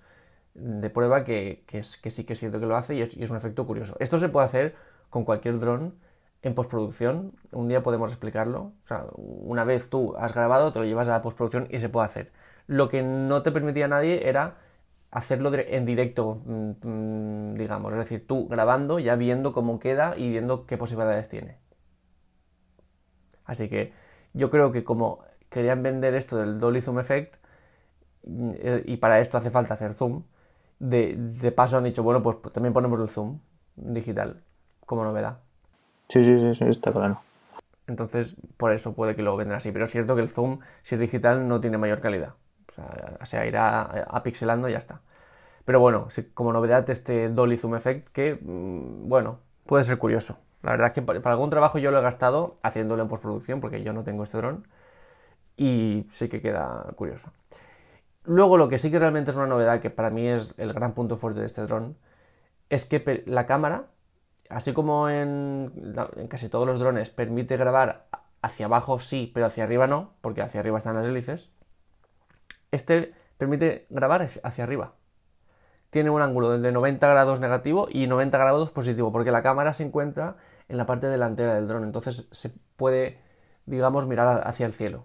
de 0.54 0.90
prueba 0.90 1.24
que, 1.24 1.64
es, 1.72 1.96
que 1.96 2.10
sí 2.10 2.24
que 2.24 2.34
es 2.34 2.38
cierto 2.38 2.60
que 2.60 2.66
lo 2.66 2.76
hace 2.76 2.94
y 2.94 3.02
es, 3.02 3.16
es 3.16 3.30
un 3.30 3.36
efecto 3.36 3.66
curioso. 3.66 3.96
Esto 4.00 4.18
se 4.18 4.28
puede 4.28 4.46
hacer 4.46 4.76
con 5.10 5.24
cualquier 5.24 5.58
dron 5.58 5.94
en 6.42 6.54
postproducción. 6.54 7.32
Un 7.52 7.68
día 7.68 7.82
podemos 7.82 8.10
explicarlo. 8.10 8.72
O 8.84 8.88
sea, 8.88 9.06
una 9.16 9.64
vez 9.64 9.88
tú 9.88 10.16
has 10.16 10.34
grabado, 10.34 10.72
te 10.72 10.78
lo 10.80 10.84
llevas 10.84 11.08
a 11.08 11.12
la 11.12 11.22
postproducción 11.22 11.68
y 11.70 11.80
se 11.80 11.88
puede 11.88 12.06
hacer. 12.06 12.32
Lo 12.66 12.88
que 12.88 13.02
no 13.02 13.42
te 13.42 13.52
permitía 13.52 13.88
nadie 13.88 14.28
era 14.28 14.56
hacerlo 15.10 15.52
en 15.54 15.86
directo, 15.86 16.42
mm, 16.44 16.70
mm, 16.82 17.54
digamos. 17.54 17.92
Es 17.92 17.98
decir, 17.98 18.26
tú 18.26 18.48
grabando, 18.48 18.98
ya 18.98 19.14
viendo 19.16 19.52
cómo 19.52 19.78
queda 19.78 20.16
y 20.16 20.30
viendo 20.30 20.66
qué 20.66 20.76
posibilidades 20.78 21.28
tiene. 21.28 21.58
Así 23.44 23.68
que 23.68 23.92
yo 24.32 24.50
creo 24.50 24.72
que 24.72 24.84
como 24.84 25.24
querían 25.50 25.82
vender 25.82 26.14
esto 26.14 26.36
del 26.38 26.58
Dolly 26.60 26.80
Zoom 26.80 26.98
Effect, 27.00 27.36
mm, 28.24 28.52
y 28.86 28.96
para 28.98 29.20
esto 29.20 29.38
hace 29.38 29.50
falta 29.50 29.74
hacer 29.74 29.94
zoom, 29.94 30.24
de, 30.82 31.14
de 31.16 31.52
paso 31.52 31.78
han 31.78 31.84
dicho, 31.84 32.02
bueno, 32.02 32.22
pues 32.22 32.36
también 32.52 32.72
ponemos 32.72 33.00
el 33.00 33.08
zoom 33.08 33.38
digital 33.76 34.42
como 34.84 35.04
novedad. 35.04 35.38
Sí, 36.08 36.22
sí, 36.24 36.54
sí, 36.54 36.64
está 36.64 36.92
claro. 36.92 37.20
Entonces, 37.86 38.36
por 38.56 38.72
eso 38.72 38.94
puede 38.94 39.14
que 39.14 39.22
lo 39.22 39.36
vendan 39.36 39.56
así. 39.56 39.70
Pero 39.72 39.84
es 39.84 39.90
cierto 39.90 40.14
que 40.16 40.22
el 40.22 40.28
zoom, 40.28 40.58
si 40.82 40.96
es 40.96 41.00
digital, 41.00 41.48
no 41.48 41.60
tiene 41.60 41.78
mayor 41.78 42.00
calidad. 42.00 42.34
O 42.68 42.74
sea, 42.74 43.18
se 43.22 43.46
irá 43.46 43.82
apixelando 44.08 44.68
y 44.68 44.72
ya 44.72 44.78
está. 44.78 45.00
Pero 45.64 45.78
bueno, 45.80 46.08
como 46.34 46.52
novedad, 46.52 46.88
este 46.90 47.28
Dolly 47.28 47.56
Zoom 47.56 47.76
Effect, 47.76 48.08
que, 48.08 48.34
mm, 48.34 49.08
bueno, 49.08 49.38
puede 49.66 49.84
ser 49.84 49.98
curioso. 49.98 50.38
La 50.62 50.72
verdad 50.72 50.88
es 50.88 50.92
que 50.94 51.02
para, 51.02 51.20
algún 51.30 51.50
trabajo 51.50 51.78
yo 51.78 51.90
lo 51.90 51.98
he 51.98 52.02
gastado 52.02 52.58
haciéndolo 52.62 53.02
en 53.02 53.08
postproducción, 53.08 53.60
porque 53.60 53.82
yo 53.82 53.92
no 53.92 54.02
tengo 54.04 54.24
este 54.24 54.38
dron. 54.38 54.66
Y 55.56 56.06
sí 56.10 56.28
que 56.28 56.40
queda 56.42 56.86
curioso. 56.96 57.32
Luego, 58.24 58.56
lo 58.56 58.68
que 58.68 58.78
sí 58.78 58.90
que 58.90 58.98
realmente 58.98 59.30
es 59.30 59.36
una 59.36 59.46
novedad, 59.46 59.80
que 59.80 59.90
para 59.90 60.10
mí 60.10 60.26
es 60.26 60.54
el 60.58 60.72
gran 60.72 60.94
punto 60.94 61.16
fuerte 61.16 61.40
de 61.40 61.46
este 61.46 61.62
dron, 61.62 61.96
es 62.68 62.84
que 62.84 63.22
la 63.26 63.46
cámara 63.46 63.86
así 64.52 64.72
como 64.72 65.08
en, 65.08 65.94
casi 66.28 66.48
todos 66.48 66.66
los 66.66 66.78
drones 66.78 67.10
permite 67.10 67.56
grabar 67.56 68.06
hacia 68.42 68.66
abajo 68.66 69.00
sí, 69.00 69.30
pero 69.32 69.46
hacia 69.46 69.64
arriba 69.64 69.86
no, 69.86 70.14
porque 70.20 70.42
hacia 70.42 70.60
arriba 70.60 70.78
están 70.78 70.96
las 70.96 71.06
hélices, 71.06 71.50
este 72.70 73.14
permite 73.38 73.86
grabar 73.90 74.28
hacia 74.42 74.64
arriba. 74.64 74.94
Tiene 75.90 76.10
un 76.10 76.22
ángulo 76.22 76.58
de 76.58 76.72
90 76.72 77.06
grados 77.06 77.40
negativo 77.40 77.88
y 77.90 78.06
90 78.06 78.38
grados 78.38 78.70
positivo, 78.70 79.12
porque 79.12 79.30
la 79.30 79.42
cámara 79.42 79.72
se 79.72 79.84
encuentra 79.84 80.36
en 80.68 80.78
la 80.78 80.86
parte 80.86 81.08
delantera 81.08 81.54
del 81.54 81.68
dron, 81.68 81.84
entonces 81.84 82.28
se 82.30 82.50
puede, 82.76 83.18
digamos, 83.66 84.06
mirar 84.06 84.46
hacia 84.46 84.66
el 84.66 84.72
cielo. 84.72 85.04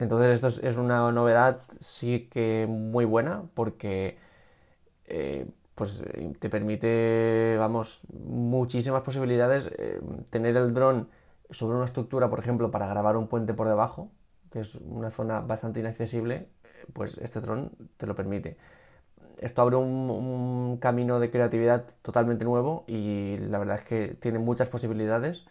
Entonces 0.00 0.42
esto 0.42 0.66
es, 0.66 0.76
una 0.78 1.12
novedad 1.12 1.60
sí 1.80 2.28
que 2.32 2.66
muy 2.68 3.04
buena, 3.04 3.44
porque 3.54 4.18
eh, 5.06 5.46
pues 5.74 6.02
te 6.38 6.50
permite, 6.50 7.56
vamos, 7.58 8.02
muchísimas 8.12 9.02
posibilidades. 9.02 9.70
Eh, 9.78 10.00
tener 10.30 10.56
el 10.56 10.74
dron 10.74 11.08
sobre 11.50 11.76
una 11.76 11.86
estructura, 11.86 12.30
por 12.30 12.38
ejemplo, 12.40 12.70
para 12.70 12.86
grabar 12.86 13.16
un 13.16 13.28
puente 13.28 13.54
por 13.54 13.68
debajo, 13.68 14.10
que 14.50 14.60
es 14.60 14.74
una 14.76 15.10
zona 15.10 15.40
bastante 15.40 15.80
inaccesible, 15.80 16.48
pues 16.92 17.18
este 17.18 17.40
dron 17.40 17.72
te 17.96 18.06
lo 18.06 18.14
permite. 18.14 18.56
Esto 19.38 19.62
abre 19.62 19.76
un, 19.76 20.78
camino 20.80 21.20
de 21.20 21.30
creatividad 21.30 21.84
totalmente 22.02 22.44
nuevo 22.44 22.84
y 22.86 23.38
la 23.38 23.58
verdad 23.58 23.78
es 23.78 23.84
que 23.84 24.14
tiene 24.20 24.38
muchas 24.38 24.68
posibilidades. 24.68 25.46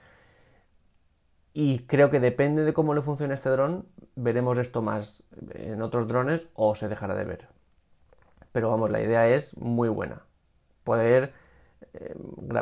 Y 1.60 1.80
creo 1.80 2.10
que 2.10 2.20
depende 2.20 2.63
de 2.63 2.74
cómo 2.74 2.94
le 2.94 3.01
funcione 3.01 3.34
este 3.34 3.50
dron, 3.50 3.86
veremos 4.16 4.58
esto 4.60 4.82
más 4.82 5.24
en 5.56 5.82
otros 5.82 6.08
drones 6.08 6.50
o 6.54 6.74
se 6.75 6.88
dejará 6.88 7.16
de 7.16 7.25
ver 7.25 7.48
pero 8.51 8.70
vamos, 8.70 8.89
la 8.89 9.01
idea 9.01 9.28
es 9.28 9.56
muy 9.58 9.89
buena. 9.89 10.24
Poder 10.84 11.34
eh, 11.94 12.16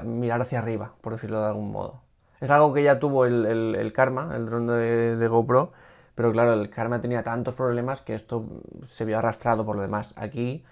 mirar 0.03 0.41
hacia 0.41 0.59
arriba, 0.59 0.93
por 1.01 1.13
decirlo 1.13 1.39
de 1.41 1.47
algún 1.47 1.71
modo. 1.71 2.01
Es 2.39 2.51
algo 2.51 2.73
que 2.73 2.83
ya 2.83 2.99
tuvo 2.99 3.25
el, 3.25 3.91
Karma, 3.93 4.35
el 4.35 4.45
dron 4.45 4.67
de, 4.67 5.27
GoPro, 5.27 5.71
pero 6.13 6.31
claro, 6.31 6.53
el 6.53 6.69
Karma 6.69 7.01
tenía 7.01 7.23
tantos 7.23 7.55
problemas 7.55 8.01
que 8.01 8.13
esto 8.13 8.45
se 8.87 9.05
vio 9.05 9.17
arrastrado 9.17 9.65
por 9.65 9.75
lo 9.75 9.81
demás. 9.81 10.13
Aquí 10.17 10.63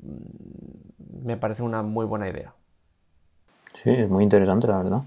mm, 0.00 1.26
me 1.26 1.36
parece 1.36 1.62
una 1.62 1.82
muy 1.82 2.06
buena 2.06 2.28
idea. 2.28 2.52
Sí, 3.74 3.90
es 3.90 4.08
muy 4.08 4.24
interesante, 4.24 4.66
la 4.66 4.78
verdad. 4.78 5.02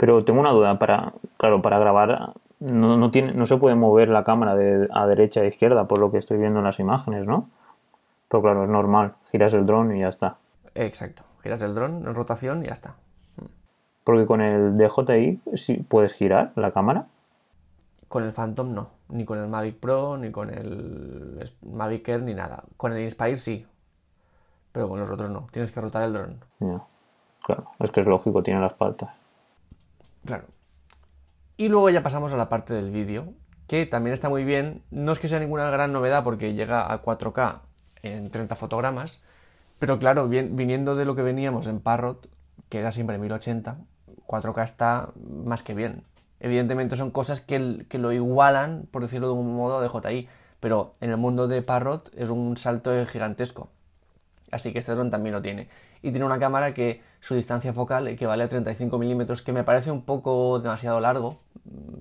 Pero 0.00 0.24
tengo 0.24 0.40
una 0.40 0.50
duda, 0.50 0.78
para, 0.78 1.12
claro, 1.36 1.60
para 1.60 1.78
grabar 1.78 2.32
no, 2.58 2.96
no, 2.96 3.10
tiene, 3.10 3.34
no 3.34 3.44
se 3.44 3.58
puede 3.58 3.74
mover 3.74 4.08
la 4.08 4.24
cámara 4.24 4.56
de 4.56 4.88
a 4.90 5.06
derecha 5.06 5.42
e 5.42 5.48
izquierda, 5.48 5.86
por 5.86 5.98
lo 5.98 6.10
que 6.10 6.16
estoy 6.16 6.38
viendo 6.38 6.60
en 6.60 6.64
las 6.64 6.80
imágenes, 6.80 7.26
¿no? 7.26 7.50
Pero 8.28 8.42
claro, 8.42 8.64
es 8.64 8.70
normal, 8.70 9.12
giras 9.30 9.52
el 9.52 9.66
dron 9.66 9.94
y 9.94 10.00
ya 10.00 10.08
está. 10.08 10.38
Exacto, 10.74 11.22
giras 11.42 11.60
el 11.60 11.74
dron 11.74 12.06
en 12.06 12.14
rotación 12.14 12.62
y 12.64 12.68
ya 12.68 12.72
está. 12.72 12.94
Porque 14.02 14.24
con 14.24 14.40
el 14.40 14.78
DJI 14.78 15.42
sí 15.52 15.84
puedes 15.86 16.14
girar 16.14 16.52
la 16.56 16.70
cámara. 16.70 17.04
Con 18.08 18.24
el 18.24 18.32
Phantom 18.32 18.72
no, 18.72 18.88
ni 19.10 19.26
con 19.26 19.36
el 19.36 19.48
Mavic 19.48 19.80
Pro, 19.80 20.16
ni 20.16 20.30
con 20.30 20.48
el 20.48 21.52
Mavic 21.60 22.08
Air, 22.08 22.22
ni 22.22 22.32
nada. 22.32 22.64
Con 22.78 22.92
el 22.92 23.04
Inspire 23.04 23.36
sí, 23.36 23.66
pero 24.72 24.88
con 24.88 24.98
los 24.98 25.10
otros 25.10 25.30
no. 25.30 25.46
Tienes 25.52 25.70
que 25.72 25.80
rotar 25.82 26.04
el 26.04 26.14
dron. 26.14 26.40
Claro, 27.42 27.64
es 27.78 27.90
que 27.90 28.00
es 28.00 28.06
lógico, 28.06 28.42
tiene 28.42 28.62
las 28.62 28.72
patas. 28.72 29.19
Claro. 30.24 30.44
Y 31.56 31.68
luego 31.68 31.90
ya 31.90 32.02
pasamos 32.02 32.32
a 32.32 32.36
la 32.36 32.48
parte 32.48 32.74
del 32.74 32.90
vídeo, 32.90 33.34
que 33.66 33.86
también 33.86 34.14
está 34.14 34.28
muy 34.28 34.44
bien. 34.44 34.82
No 34.90 35.12
es 35.12 35.18
que 35.18 35.28
sea 35.28 35.38
ninguna 35.38 35.70
gran 35.70 35.92
novedad 35.92 36.24
porque 36.24 36.54
llega 36.54 36.92
a 36.92 37.02
4K 37.02 37.60
en 38.02 38.30
30 38.30 38.56
fotogramas, 38.56 39.22
pero 39.78 39.98
claro, 39.98 40.28
viniendo 40.28 40.94
de 40.96 41.04
lo 41.04 41.14
que 41.14 41.22
veníamos 41.22 41.66
en 41.66 41.80
Parrot, 41.80 42.28
que 42.68 42.78
era 42.78 42.92
siempre 42.92 43.18
1080, 43.18 43.78
4K 44.26 44.64
está 44.64 45.10
más 45.44 45.62
que 45.62 45.74
bien. 45.74 46.04
Evidentemente 46.40 46.96
son 46.96 47.10
cosas 47.10 47.40
que, 47.40 47.84
que 47.88 47.98
lo 47.98 48.12
igualan, 48.12 48.88
por 48.90 49.02
decirlo 49.02 49.28
de 49.28 49.34
un 49.34 49.54
modo, 49.54 49.80
de 49.80 49.88
JI, 49.88 50.28
pero 50.60 50.94
en 51.00 51.10
el 51.10 51.16
mundo 51.16 51.48
de 51.48 51.62
Parrot 51.62 52.10
es 52.16 52.30
un 52.30 52.56
salto 52.56 52.90
gigantesco. 53.06 53.70
Así 54.50 54.72
que 54.72 54.78
este 54.78 54.92
dron 54.92 55.10
también 55.10 55.34
lo 55.34 55.42
tiene. 55.42 55.68
Y 56.02 56.10
tiene 56.10 56.26
una 56.26 56.38
cámara 56.38 56.74
que 56.74 57.02
su 57.20 57.34
distancia 57.34 57.72
focal 57.72 58.08
equivale 58.08 58.44
a 58.44 58.48
35 58.48 58.98
milímetros, 58.98 59.42
que 59.42 59.52
me 59.52 59.64
parece 59.64 59.90
un 59.90 60.02
poco 60.04 60.58
demasiado 60.60 61.00
largo, 61.00 61.40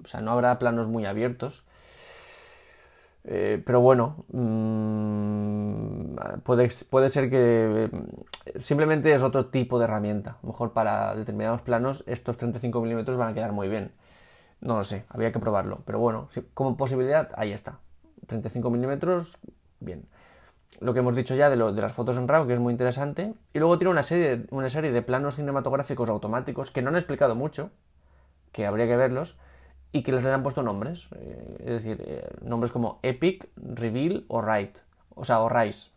o 0.03 0.07
sea, 0.07 0.21
no 0.21 0.31
habrá 0.31 0.57
planos 0.59 0.87
muy 0.87 1.05
abiertos. 1.05 1.63
Eh, 3.25 3.61
pero 3.65 3.81
bueno, 3.81 4.25
mm, 4.31 6.15
puede, 6.43 6.69
puede, 6.89 7.09
ser 7.09 7.29
que 7.29 7.89
eh, 8.45 8.59
simplemente 8.59 9.13
es 9.13 9.21
otro 9.21 9.47
tipo 9.47 9.77
de 9.77 9.85
herramienta. 9.85 10.31
A 10.31 10.37
lo 10.43 10.49
mejor 10.49 10.73
para 10.73 11.15
determinados 11.15 11.61
planos 11.61 12.03
estos 12.07 12.37
35 12.37 12.81
milímetros 12.81 13.17
van 13.17 13.29
a 13.29 13.33
quedar 13.33 13.51
muy 13.51 13.67
bien. 13.67 13.91
No 14.61 14.77
lo 14.77 14.83
sé, 14.83 15.05
había 15.09 15.31
que 15.31 15.39
probarlo. 15.39 15.79
Pero 15.85 15.99
bueno, 15.99 16.29
como 16.53 16.77
posibilidad, 16.77 17.29
ahí 17.35 17.51
está. 17.51 17.79
35 18.27 18.69
milímetros, 18.69 19.37
bien 19.79 20.05
lo 20.79 20.93
que 20.93 20.99
hemos 20.99 21.15
dicho 21.15 21.35
ya 21.35 21.49
de, 21.49 21.55
lo, 21.55 21.73
de 21.73 21.81
las 21.81 21.93
fotos 21.93 22.17
en 22.17 22.27
RAW, 22.27 22.47
que 22.47 22.53
es 22.53 22.59
muy 22.59 22.71
interesante. 22.71 23.33
Y 23.53 23.59
luego 23.59 23.77
tiene 23.77 23.91
una 23.91 24.03
serie, 24.03 24.45
una 24.51 24.69
serie 24.69 24.91
de 24.91 25.01
planos 25.01 25.35
cinematográficos 25.35 26.09
automáticos 26.09 26.71
que 26.71 26.81
no 26.81 26.89
han 26.89 26.95
explicado 26.95 27.35
mucho, 27.35 27.71
que 28.51 28.65
habría 28.65 28.87
que 28.87 28.95
verlos, 28.95 29.37
y 29.91 30.03
que 30.03 30.11
les 30.11 30.25
han 30.25 30.43
puesto 30.43 30.63
nombres. 30.63 31.07
Eh, 31.15 31.55
es 31.59 31.83
decir, 31.83 32.03
eh, 32.05 32.29
nombres 32.41 32.71
como 32.71 32.99
Epic, 33.03 33.49
Reveal 33.57 34.25
o 34.27 34.41
Write. 34.41 34.79
O 35.15 35.25
sea, 35.25 35.41
o 35.41 35.49
Rise. 35.49 35.89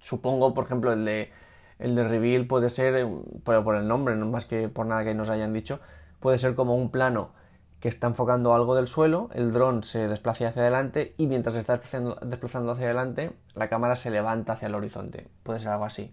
Supongo, 0.00 0.54
por 0.54 0.64
ejemplo, 0.64 0.92
el 0.92 1.04
de, 1.04 1.30
el 1.78 1.94
de 1.94 2.08
Reveal 2.08 2.46
puede 2.46 2.70
ser, 2.70 2.94
eh, 2.96 3.06
por, 3.44 3.62
por 3.64 3.76
el 3.76 3.86
nombre, 3.86 4.16
no 4.16 4.26
más 4.26 4.46
que 4.46 4.68
por 4.68 4.86
nada 4.86 5.04
que 5.04 5.14
nos 5.14 5.28
hayan 5.28 5.52
dicho, 5.52 5.80
puede 6.20 6.38
ser 6.38 6.54
como 6.54 6.76
un 6.76 6.90
plano 6.90 7.30
que 7.80 7.88
está 7.88 8.08
enfocando 8.08 8.54
algo 8.54 8.74
del 8.74 8.88
suelo, 8.88 9.30
el 9.34 9.52
dron 9.52 9.82
se 9.84 10.08
desplaza 10.08 10.48
hacia 10.48 10.62
adelante 10.62 11.14
y 11.16 11.26
mientras 11.26 11.54
se 11.54 11.60
está 11.60 11.80
desplazando, 12.22 12.72
hacia 12.72 12.86
adelante, 12.86 13.32
la 13.54 13.68
cámara 13.68 13.94
se 13.96 14.10
levanta 14.10 14.54
hacia 14.54 14.66
el 14.66 14.74
horizonte. 14.74 15.28
Puede 15.44 15.60
ser 15.60 15.68
algo 15.70 15.84
así. 15.84 16.12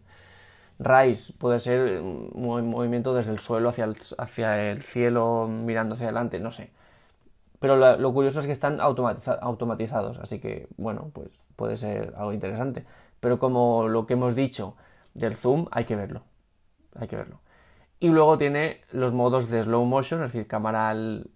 Rise 0.78 1.34
puede 1.34 1.60
ser 1.60 2.02
un 2.02 2.70
movimiento 2.70 3.16
desde 3.16 3.32
el 3.32 3.40
suelo 3.40 3.70
hacia 3.70 3.86
el, 3.86 3.96
hacia 4.18 4.72
el 4.72 4.84
cielo 4.84 5.48
mirando 5.48 5.96
hacia 5.96 6.08
adelante, 6.08 6.40
no 6.40 6.52
sé. 6.52 6.72
Pero 7.60 7.78
lo, 7.98 8.14
curioso 8.14 8.42
es 8.42 8.46
que 8.46 8.52
están 8.52 8.80
automatizados, 8.80 10.20
así 10.20 10.40
que 10.40 10.68
bueno, 10.78 11.10
pues 11.14 11.30
puede 11.56 11.78
ser 11.78 12.14
algo 12.16 12.34
interesante. 12.34 12.86
Pero 13.20 13.40
como 13.40 13.88
lo 13.88 14.06
que 14.06 14.14
hemos 14.14 14.36
dicho 14.36 14.76
del 15.16 15.36
zoom, 15.36 15.66
hay 15.72 15.86
que 15.86 15.96
verlo. 15.96 16.24
Hay 16.96 17.08
que 17.08 17.16
verlo. 17.16 17.40
Y 18.00 18.10
luego 18.10 18.38
tiene 18.38 18.82
los 18.92 19.14
modos 19.14 19.50
de 19.50 19.64
slow 19.64 19.86
motion, 19.86 20.22
es 20.22 20.34
decir, 20.34 20.48
cámara 20.48 20.90
al, 20.90 21.32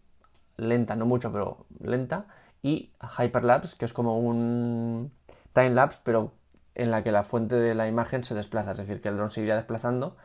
lenta, 0.59 0.95
no 0.95 1.05
mucho, 1.05 1.31
pero 1.31 1.65
lenta, 1.79 2.25
y 2.61 2.91
Hyperlapse, 3.17 3.77
que 3.77 3.85
es 3.85 3.93
como 3.93 4.19
un 4.19 5.11
time-lapse, 5.53 6.01
pero 6.03 6.33
en 6.75 6.91
la 6.91 7.03
que 7.03 7.11
la 7.11 7.23
fuente 7.23 7.55
de 7.55 7.75
la 7.75 7.87
imagen 7.87 8.23
se 8.23 8.35
desplaza, 8.35 8.71
es 8.71 8.77
decir, 8.77 9.01
que 9.01 9.09
el 9.09 9.17
dron 9.17 9.31
se 9.31 9.41
iría 9.41 9.55
desplazando, 9.55 10.15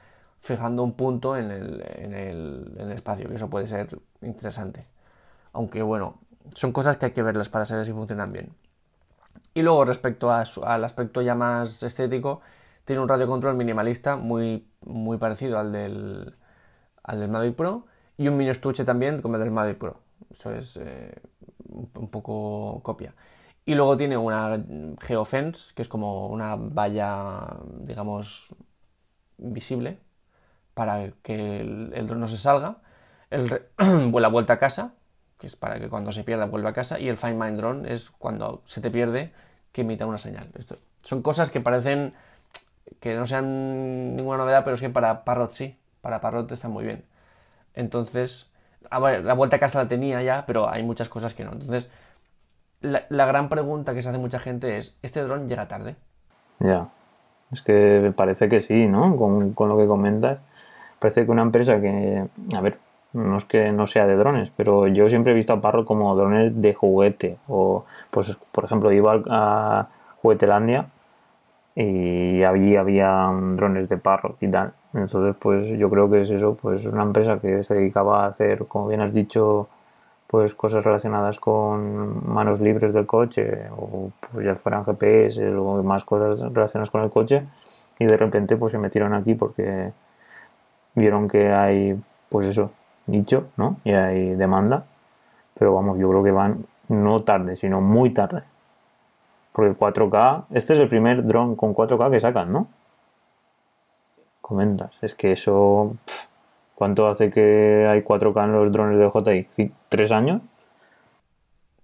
fijando 0.41 0.83
un 0.83 0.95
punto 0.95 1.37
en 1.37 1.51
el, 1.51 1.85
en 1.97 2.15
el, 2.15 2.93
espacio, 2.93 3.29
que 3.29 3.37
eso 3.37 3.51
puede 3.51 3.67
ser 3.67 3.99
interesante. 4.23 4.87
Aunque 5.53 5.83
bueno, 5.83 6.21
son 6.55 6.73
cosas 6.73 6.97
que 6.97 7.07
hay 7.07 7.13
que 7.13 7.23
verlas 7.23 7.49
para 7.49 7.67
saber 7.67 7.87
si 7.87 7.93
funcionan 7.93 8.33
bien. 8.33 8.55
Y 9.55 9.63
luego 9.63 9.85
respecto 9.85 10.31
al 10.31 10.85
aspecto 10.85 11.23
ya 11.23 11.35
más 11.35 11.83
estético, 11.83 12.41
tiene 12.85 13.01
un 13.01 13.09
radio 13.09 13.27
control 13.27 13.57
minimalista 13.57 14.17
muy, 14.17 14.69
muy 14.85 15.17
parecido 15.17 15.59
al 15.59 15.73
del, 15.73 16.37
al 17.03 17.21
del 17.21 17.55
Pro 17.55 17.87
y 18.19 18.29
un 18.29 18.37
mini 18.37 18.51
estuche 18.51 18.85
también 18.85 19.23
como 19.23 19.37
el 19.37 19.41
del 19.43 19.51
Mavic 19.51 19.79
Pro. 19.79 20.04
Eso 20.35 20.53
es 20.53 20.77
eh, 20.77 21.15
un 21.69 22.09
poco 22.11 22.81
copia. 22.83 23.15
Y 23.65 23.75
luego 23.75 23.97
tiene 23.97 24.17
una 24.17 24.63
geofence, 25.01 25.73
que 25.75 25.83
es 25.83 25.89
como 25.89 26.29
una 26.29 26.57
valla, 26.57 27.57
digamos, 27.79 28.55
visible, 29.39 29.99
para 30.75 31.13
que 31.23 31.61
el, 31.61 32.07
dron 32.07 32.21
no 32.21 32.29
se 32.29 32.39
salga. 32.39 32.79
El 33.31 33.63
la 34.13 34.29
vuelta 34.29 34.55
a 34.55 34.59
casa, 34.59 34.95
que 35.39 35.47
es 35.47 35.57
para 35.57 35.81
que 35.81 35.89
cuando 35.89 36.13
se 36.13 36.25
pierda 36.25 36.47
vuelva 36.47 36.71
a 36.71 36.75
casa. 36.75 36.99
Y 37.01 37.09
el 37.09 37.17
Find 37.17 37.41
My 37.43 37.51
Drone 37.57 37.93
es 37.93 38.11
cuando 38.11 38.63
se 38.67 38.81
te 38.81 38.91
pierde, 38.91 39.33
que 39.73 39.83
emita 39.83 40.07
una 40.07 40.19
señal. 40.19 40.49
Esto, 40.59 40.79
son 41.03 41.23
cosas 41.23 41.51
que 41.51 41.61
parecen 41.61 42.15
que 43.01 43.15
no 43.17 43.27
sean 43.27 44.17
ninguna 44.17 44.39
novedad, 44.39 44.65
pero 44.65 44.75
es 44.75 44.81
que 44.81 44.91
para 44.91 45.25
Parrot 45.25 45.53
sí. 45.55 45.79
Para 46.01 46.21
Parrot 46.21 46.53
está 46.53 46.69
muy 46.69 46.85
bien. 46.85 47.05
Entonces, 47.75 48.51
la 48.91 49.35
vuelta 49.35 49.57
a 49.57 49.59
casa 49.59 49.83
la 49.83 49.89
tenía 49.89 50.23
ya, 50.23 50.45
pero 50.47 50.69
hay 50.69 50.83
muchas 50.83 51.09
cosas 51.09 51.35
que 51.35 51.45
no. 51.45 51.53
Entonces, 51.53 51.89
la, 52.81 53.27
gran 53.27 53.49
pregunta 53.49 53.95
que 53.95 54.03
se 54.03 54.09
hace 54.09 54.19
mucha 54.19 54.39
gente 54.39 54.77
es, 54.77 54.97
¿este 55.03 55.23
dron 55.23 55.49
llega 55.49 55.69
tarde? 55.69 55.97
Ya, 56.61 56.89
es 57.53 57.63
que 57.63 58.13
parece 58.15 58.49
que 58.49 58.61
sí, 58.61 58.87
¿no? 58.87 59.17
Con, 59.17 59.55
lo 59.57 59.77
que 59.77 59.87
comentas. 59.87 60.39
Parece 60.99 61.25
que 61.25 61.31
una 61.31 61.43
empresa 61.43 61.81
que, 61.81 62.25
a 62.55 62.61
ver, 62.61 62.79
no 63.13 63.37
es 63.37 63.45
que 63.45 63.73
no 63.73 63.87
sea 63.87 64.07
de 64.07 64.17
drones, 64.17 64.51
pero 64.57 64.87
yo 64.87 65.09
siempre 65.09 65.33
he 65.33 65.37
visto 65.37 65.53
a 65.53 65.61
Parro 65.61 65.85
como 65.85 66.15
drones 66.17 66.61
de 66.61 66.75
juguete. 66.75 67.39
O, 67.49 67.85
pues, 68.11 68.37
por 68.53 68.65
ejemplo, 68.65 68.93
iba 68.93 69.23
a 69.31 69.89
Juguetelandia 70.23 70.87
y 71.77 72.43
allí 72.45 72.77
había 72.77 73.31
drones 73.57 73.89
de 73.89 73.97
Parro 73.99 74.37
y 74.41 74.49
tal. 74.49 74.73
Entonces, 74.93 75.35
pues 75.39 75.79
yo 75.79 75.91
creo 75.91 76.09
que 76.11 76.23
es 76.23 76.31
eso, 76.31 76.57
pues 76.61 76.85
una 76.87 77.03
empresa 77.03 77.41
que 77.41 77.63
se 77.63 77.75
dedicaba 77.75 78.25
a 78.25 78.29
hacer, 78.29 78.67
como 78.67 78.89
bien 78.89 79.01
has 79.01 79.13
dicho, 79.13 79.69
pues 80.29 80.55
cosas 80.55 80.85
relacionadas 80.85 81.39
con 81.41 82.33
manos 82.33 82.61
libres 82.61 82.95
del 82.95 83.07
coche 83.07 83.69
o 83.77 84.11
pues 84.33 84.47
ya 84.47 84.55
fueran 84.57 84.85
GPS 84.85 85.55
o 85.57 85.83
más 85.83 86.05
cosas 86.05 86.53
relacionadas 86.53 86.91
con 86.91 87.03
el 87.03 87.11
coche 87.11 87.45
y 87.99 88.07
de 88.07 88.17
repente 88.17 88.57
pues 88.57 88.73
se 88.73 88.79
metieron 88.79 89.15
aquí 89.15 89.35
porque 89.35 89.93
vieron 90.95 91.29
que 91.29 91.53
hay 91.53 92.01
pues 92.29 92.47
eso, 92.47 92.73
nicho, 93.07 93.49
¿no? 93.57 93.77
Y 93.85 93.93
hay 93.93 94.35
demanda, 94.35 94.85
pero 95.59 95.75
vamos, 95.75 95.99
yo 95.99 96.09
creo 96.11 96.25
que 96.25 96.33
van 96.33 96.67
no 96.89 97.21
tarde, 97.21 97.57
sino 97.57 97.81
muy 97.81 98.11
tarde. 98.11 98.43
Porque 99.55 99.79
4K, 99.79 100.47
este 100.51 100.75
es 100.75 100.81
el 100.81 100.89
primer 100.89 101.25
dron 101.25 101.57
con 101.57 101.75
4K 101.75 102.11
que 102.11 102.21
sacan, 102.21 102.53
¿no? 102.53 102.69
comentas. 104.45 104.95
Es 105.01 105.15
que 105.15 105.33
eso. 105.33 105.97
¿Cuánto 106.75 107.09
hace 107.09 107.31
que 107.31 107.87
hay 107.89 108.03
4K 108.03 108.45
en 108.45 108.53
los 108.53 108.71
drones 108.73 108.99
de 108.99 109.09
JI? 109.09 109.73
¿Tres 109.89 110.13
años? 110.13 110.43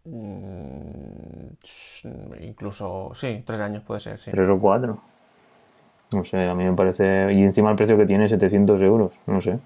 Mm, 0.04 1.52
incluso, 2.40 3.12
sí, 3.14 3.42
tres 3.46 3.60
años 3.60 3.82
puede 3.84 4.00
ser, 4.00 4.18
sí. 4.18 4.30
Tres 4.30 4.48
o 4.50 4.58
cuatro. 4.58 4.98
No 6.12 6.24
sé, 6.24 6.46
a 6.46 6.54
mí 6.54 6.64
me 6.64 6.74
parece. 6.74 7.32
Y 7.32 7.42
encima 7.42 7.70
el 7.70 7.76
precio 7.76 7.96
que 7.96 8.04
tiene, 8.04 8.28
700 8.28 8.80
euros, 8.82 9.12
no 9.26 9.40
sé. 9.40 9.58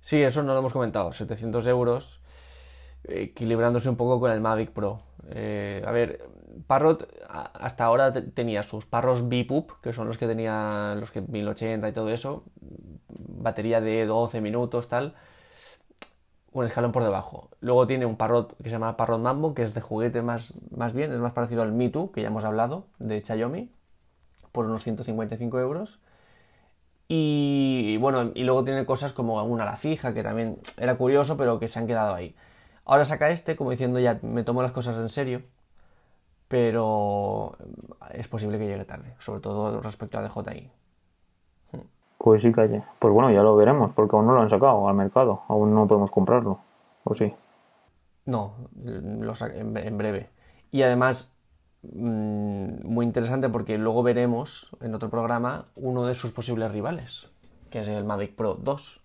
Sí, 0.00 0.20
eso 0.22 0.42
no 0.42 0.54
lo 0.54 0.60
hemos 0.60 0.72
comentado. 0.72 1.12
700 1.12 1.66
euros, 1.66 2.20
equilibrándose 3.06 3.88
un 3.88 3.96
poco 3.96 4.18
con 4.18 4.32
el 4.32 4.40
Mavic 4.40 4.70
Pro. 4.70 5.02
Eh, 5.30 5.82
a 5.86 5.90
ver, 5.92 6.28
Parrot 6.66 7.08
hasta 7.28 7.84
ahora 7.84 8.12
tenía 8.12 8.62
sus 8.62 8.86
Parros 8.86 9.28
BPUP, 9.28 9.72
que 9.82 9.92
son 9.92 10.06
los 10.06 10.18
que 10.18 10.26
tenía 10.26 10.94
los 10.98 11.10
que 11.10 11.20
1080 11.20 11.88
y 11.88 11.92
todo 11.92 12.10
eso, 12.10 12.44
batería 13.08 13.80
de 13.80 14.06
12 14.06 14.40
minutos, 14.40 14.88
tal, 14.88 15.14
un 16.52 16.64
escalón 16.64 16.92
por 16.92 17.02
debajo. 17.02 17.50
Luego 17.60 17.86
tiene 17.86 18.06
un 18.06 18.16
Parrot 18.16 18.56
que 18.56 18.64
se 18.64 18.70
llama 18.70 18.96
Parrot 18.96 19.20
Mambo, 19.20 19.54
que 19.54 19.62
es 19.62 19.74
de 19.74 19.80
juguete 19.80 20.22
más, 20.22 20.52
más 20.70 20.92
bien, 20.92 21.12
es 21.12 21.18
más 21.18 21.32
parecido 21.32 21.62
al 21.62 21.72
Me 21.72 21.90
que 21.90 22.22
ya 22.22 22.28
hemos 22.28 22.44
hablado, 22.44 22.86
de 22.98 23.20
Xiaomi, 23.20 23.70
por 24.52 24.66
unos 24.66 24.82
155 24.82 25.58
euros. 25.60 26.00
Y, 27.08 27.96
bueno, 27.98 28.32
y 28.34 28.44
luego 28.44 28.64
tiene 28.64 28.84
cosas 28.84 29.14
como 29.14 29.42
una 29.42 29.64
la 29.64 29.78
fija, 29.78 30.12
que 30.12 30.22
también 30.22 30.58
era 30.76 30.96
curioso, 30.96 31.36
pero 31.38 31.58
que 31.58 31.68
se 31.68 31.78
han 31.78 31.86
quedado 31.86 32.14
ahí. 32.14 32.34
Ahora 32.88 33.04
saca 33.04 33.30
este, 33.30 33.54
como 33.54 33.70
diciendo 33.70 34.00
ya 34.00 34.18
me 34.22 34.42
tomo 34.42 34.62
las 34.62 34.72
cosas 34.72 34.96
en 34.96 35.08
serio 35.08 35.42
pero 36.48 37.56
es 38.10 38.26
posible 38.26 38.58
que 38.58 38.66
llegue 38.66 38.84
tarde, 38.86 39.14
sobre 39.18 39.40
todo 39.40 39.80
respecto 39.80 40.18
a 40.18 40.22
DJI. 40.22 40.70
Pues 42.16 42.42
sí, 42.42 42.50
calle. 42.50 42.82
Pues 42.98 43.14
bueno, 43.14 43.30
ya 43.30 43.42
lo 43.42 43.54
veremos, 43.54 43.92
porque 43.92 44.16
aún 44.16 44.26
no 44.26 44.34
lo 44.34 44.40
han 44.40 44.50
sacado 44.50 44.88
al 44.88 44.94
mercado, 44.94 45.42
aún 45.48 45.74
no 45.74 45.86
podemos 45.86 46.10
comprarlo, 46.10 46.58
¿o 47.04 47.14
sí? 47.14 47.32
No, 48.24 48.54
lo 48.74 49.34
en 49.40 49.98
breve. 49.98 50.30
Y 50.70 50.82
además, 50.82 51.36
mm, 51.82 52.86
muy 52.86 53.06
interesante 53.06 53.48
porque 53.48 53.78
luego 53.78 54.02
veremos 54.02 54.74
en 54.80 54.94
otro 54.94 55.10
programa 55.10 55.66
uno 55.76 56.06
de 56.06 56.14
sus 56.14 56.32
posibles 56.32 56.72
rivales, 56.72 57.30
que 57.70 57.80
es 57.80 57.88
el 57.88 58.04
Mavic 58.04 58.34
Pro 58.34 58.54
2. 58.54 59.00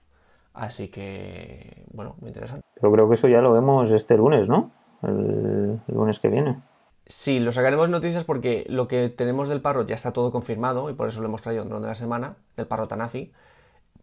Así 0.53 0.89
que, 0.89 1.85
bueno, 1.91 2.15
muy 2.19 2.29
interesante. 2.29 2.65
Pero 2.75 2.91
creo 2.93 3.07
que 3.07 3.15
eso 3.15 3.27
ya 3.27 3.41
lo 3.41 3.51
vemos 3.53 3.91
este 3.91 4.17
lunes, 4.17 4.47
¿no? 4.47 4.71
el 5.03 5.81
lunes 5.87 6.19
que 6.19 6.29
viene. 6.29 6.61
Sí, 7.05 7.39
lo 7.39 7.51
sacaremos 7.51 7.89
noticias 7.89 8.23
porque 8.23 8.65
lo 8.69 8.87
que 8.87 9.09
tenemos 9.09 9.49
del 9.49 9.61
Parrot 9.61 9.87
ya 9.87 9.95
está 9.95 10.13
todo 10.13 10.31
confirmado 10.31 10.89
y 10.89 10.93
por 10.93 11.07
eso 11.07 11.19
lo 11.21 11.27
hemos 11.27 11.41
traído 11.41 11.65
de 11.65 11.87
la 11.87 11.95
semana, 11.95 12.37
del 12.55 12.67
Parrot 12.67 12.91
Anafi. 12.93 13.33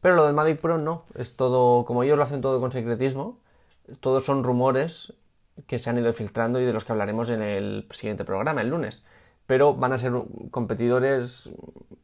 Pero 0.02 0.16
lo 0.16 0.26
del 0.26 0.34
Mavic 0.34 0.60
Pro 0.60 0.78
no, 0.78 1.04
es 1.14 1.36
todo, 1.36 1.84
como 1.84 2.02
ellos 2.02 2.16
lo 2.16 2.24
hacen 2.24 2.40
todo 2.40 2.60
con 2.60 2.72
secretismo, 2.72 3.38
todos 4.00 4.24
son 4.24 4.44
rumores 4.44 5.14
que 5.66 5.78
se 5.78 5.90
han 5.90 5.98
ido 5.98 6.12
filtrando 6.12 6.60
y 6.60 6.64
de 6.64 6.72
los 6.72 6.84
que 6.84 6.92
hablaremos 6.92 7.30
en 7.30 7.42
el 7.42 7.86
siguiente 7.90 8.24
programa, 8.24 8.60
el 8.60 8.68
lunes. 8.68 9.04
pero 9.46 9.74
van 9.74 9.92
a 9.92 9.98
ser 9.98 10.12
competidores 10.50 11.50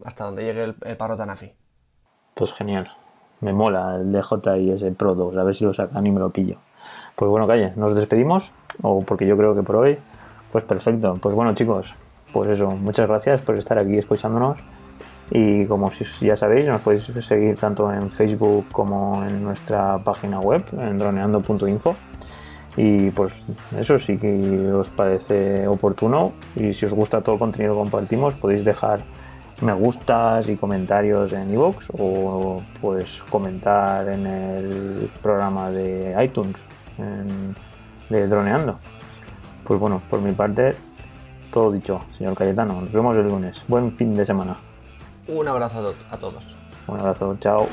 hasta 0.04 0.24
donde 0.24 0.44
llegue 0.44 0.64
el, 0.64 0.76
el 0.84 0.96
Parro 0.96 1.16
Tanafi. 1.16 1.52
Pues 2.34 2.52
genial. 2.52 2.90
Me 3.40 3.52
mola 3.52 3.96
el 3.96 4.12
DJI 4.12 4.90
Pro 4.96 5.14
2, 5.14 5.36
a 5.36 5.44
ver 5.44 5.54
si 5.54 5.64
lo 5.64 5.74
sacan 5.74 6.06
y 6.06 6.10
me 6.10 6.20
lo 6.20 6.30
pillo. 6.30 6.56
Pues 7.14 7.30
bueno, 7.30 7.46
calle, 7.46 7.72
nos 7.76 7.94
despedimos, 7.94 8.52
o 8.82 9.04
porque 9.04 9.26
yo 9.26 9.36
creo 9.36 9.54
que 9.54 9.62
por 9.62 9.76
hoy, 9.76 9.96
pues 10.52 10.64
perfecto. 10.64 11.18
Pues 11.20 11.34
bueno, 11.34 11.54
chicos, 11.54 11.94
pues 12.32 12.50
eso, 12.50 12.70
muchas 12.70 13.08
gracias 13.08 13.40
por 13.40 13.56
estar 13.56 13.78
aquí 13.78 13.96
escuchándonos. 13.96 14.58
Y 15.30 15.64
como 15.66 15.90
ya 16.20 16.36
sabéis, 16.36 16.68
nos 16.68 16.80
podéis 16.82 17.04
seguir 17.04 17.56
tanto 17.56 17.92
en 17.92 18.10
Facebook 18.10 18.66
como 18.70 19.24
en 19.24 19.42
nuestra 19.42 19.98
página 19.98 20.40
web, 20.40 20.62
en 20.78 20.98
droneando.info. 20.98 21.96
Y 22.76 23.10
pues 23.10 23.42
eso 23.78 23.96
que 24.18 24.70
os 24.70 24.90
parece 24.90 25.66
oportuno 25.66 26.32
y 26.54 26.74
si 26.74 26.84
os 26.84 26.92
gusta 26.92 27.22
todo 27.22 27.36
el 27.36 27.38
contenido 27.38 27.72
que 27.72 27.78
compartimos, 27.78 28.34
podéis 28.34 28.64
dejar 28.64 29.00
me 29.60 29.72
gustas 29.72 30.48
y 30.48 30.56
comentarios 30.56 31.32
en 31.32 31.52
iVoox 31.52 31.86
o 31.98 32.62
pues 32.80 33.22
comentar 33.30 34.08
en 34.08 34.26
el 34.26 35.10
programa 35.22 35.70
de 35.70 36.14
iTunes 36.22 36.56
de 38.08 38.28
Droneando. 38.28 38.78
Pues 39.64 39.80
bueno, 39.80 40.00
por 40.08 40.20
mi 40.20 40.32
parte, 40.32 40.74
todo 41.50 41.72
dicho, 41.72 42.00
señor 42.16 42.34
Cayetano. 42.34 42.80
Nos 42.80 42.92
vemos 42.92 43.16
el 43.16 43.26
lunes. 43.26 43.64
Buen 43.66 43.92
fin 43.96 44.12
de 44.12 44.24
semana. 44.24 44.56
Un 45.28 45.48
abrazo 45.48 45.94
a 46.10 46.16
todos. 46.16 46.56
Un 46.86 47.00
abrazo, 47.00 47.36
chao. 47.40 47.66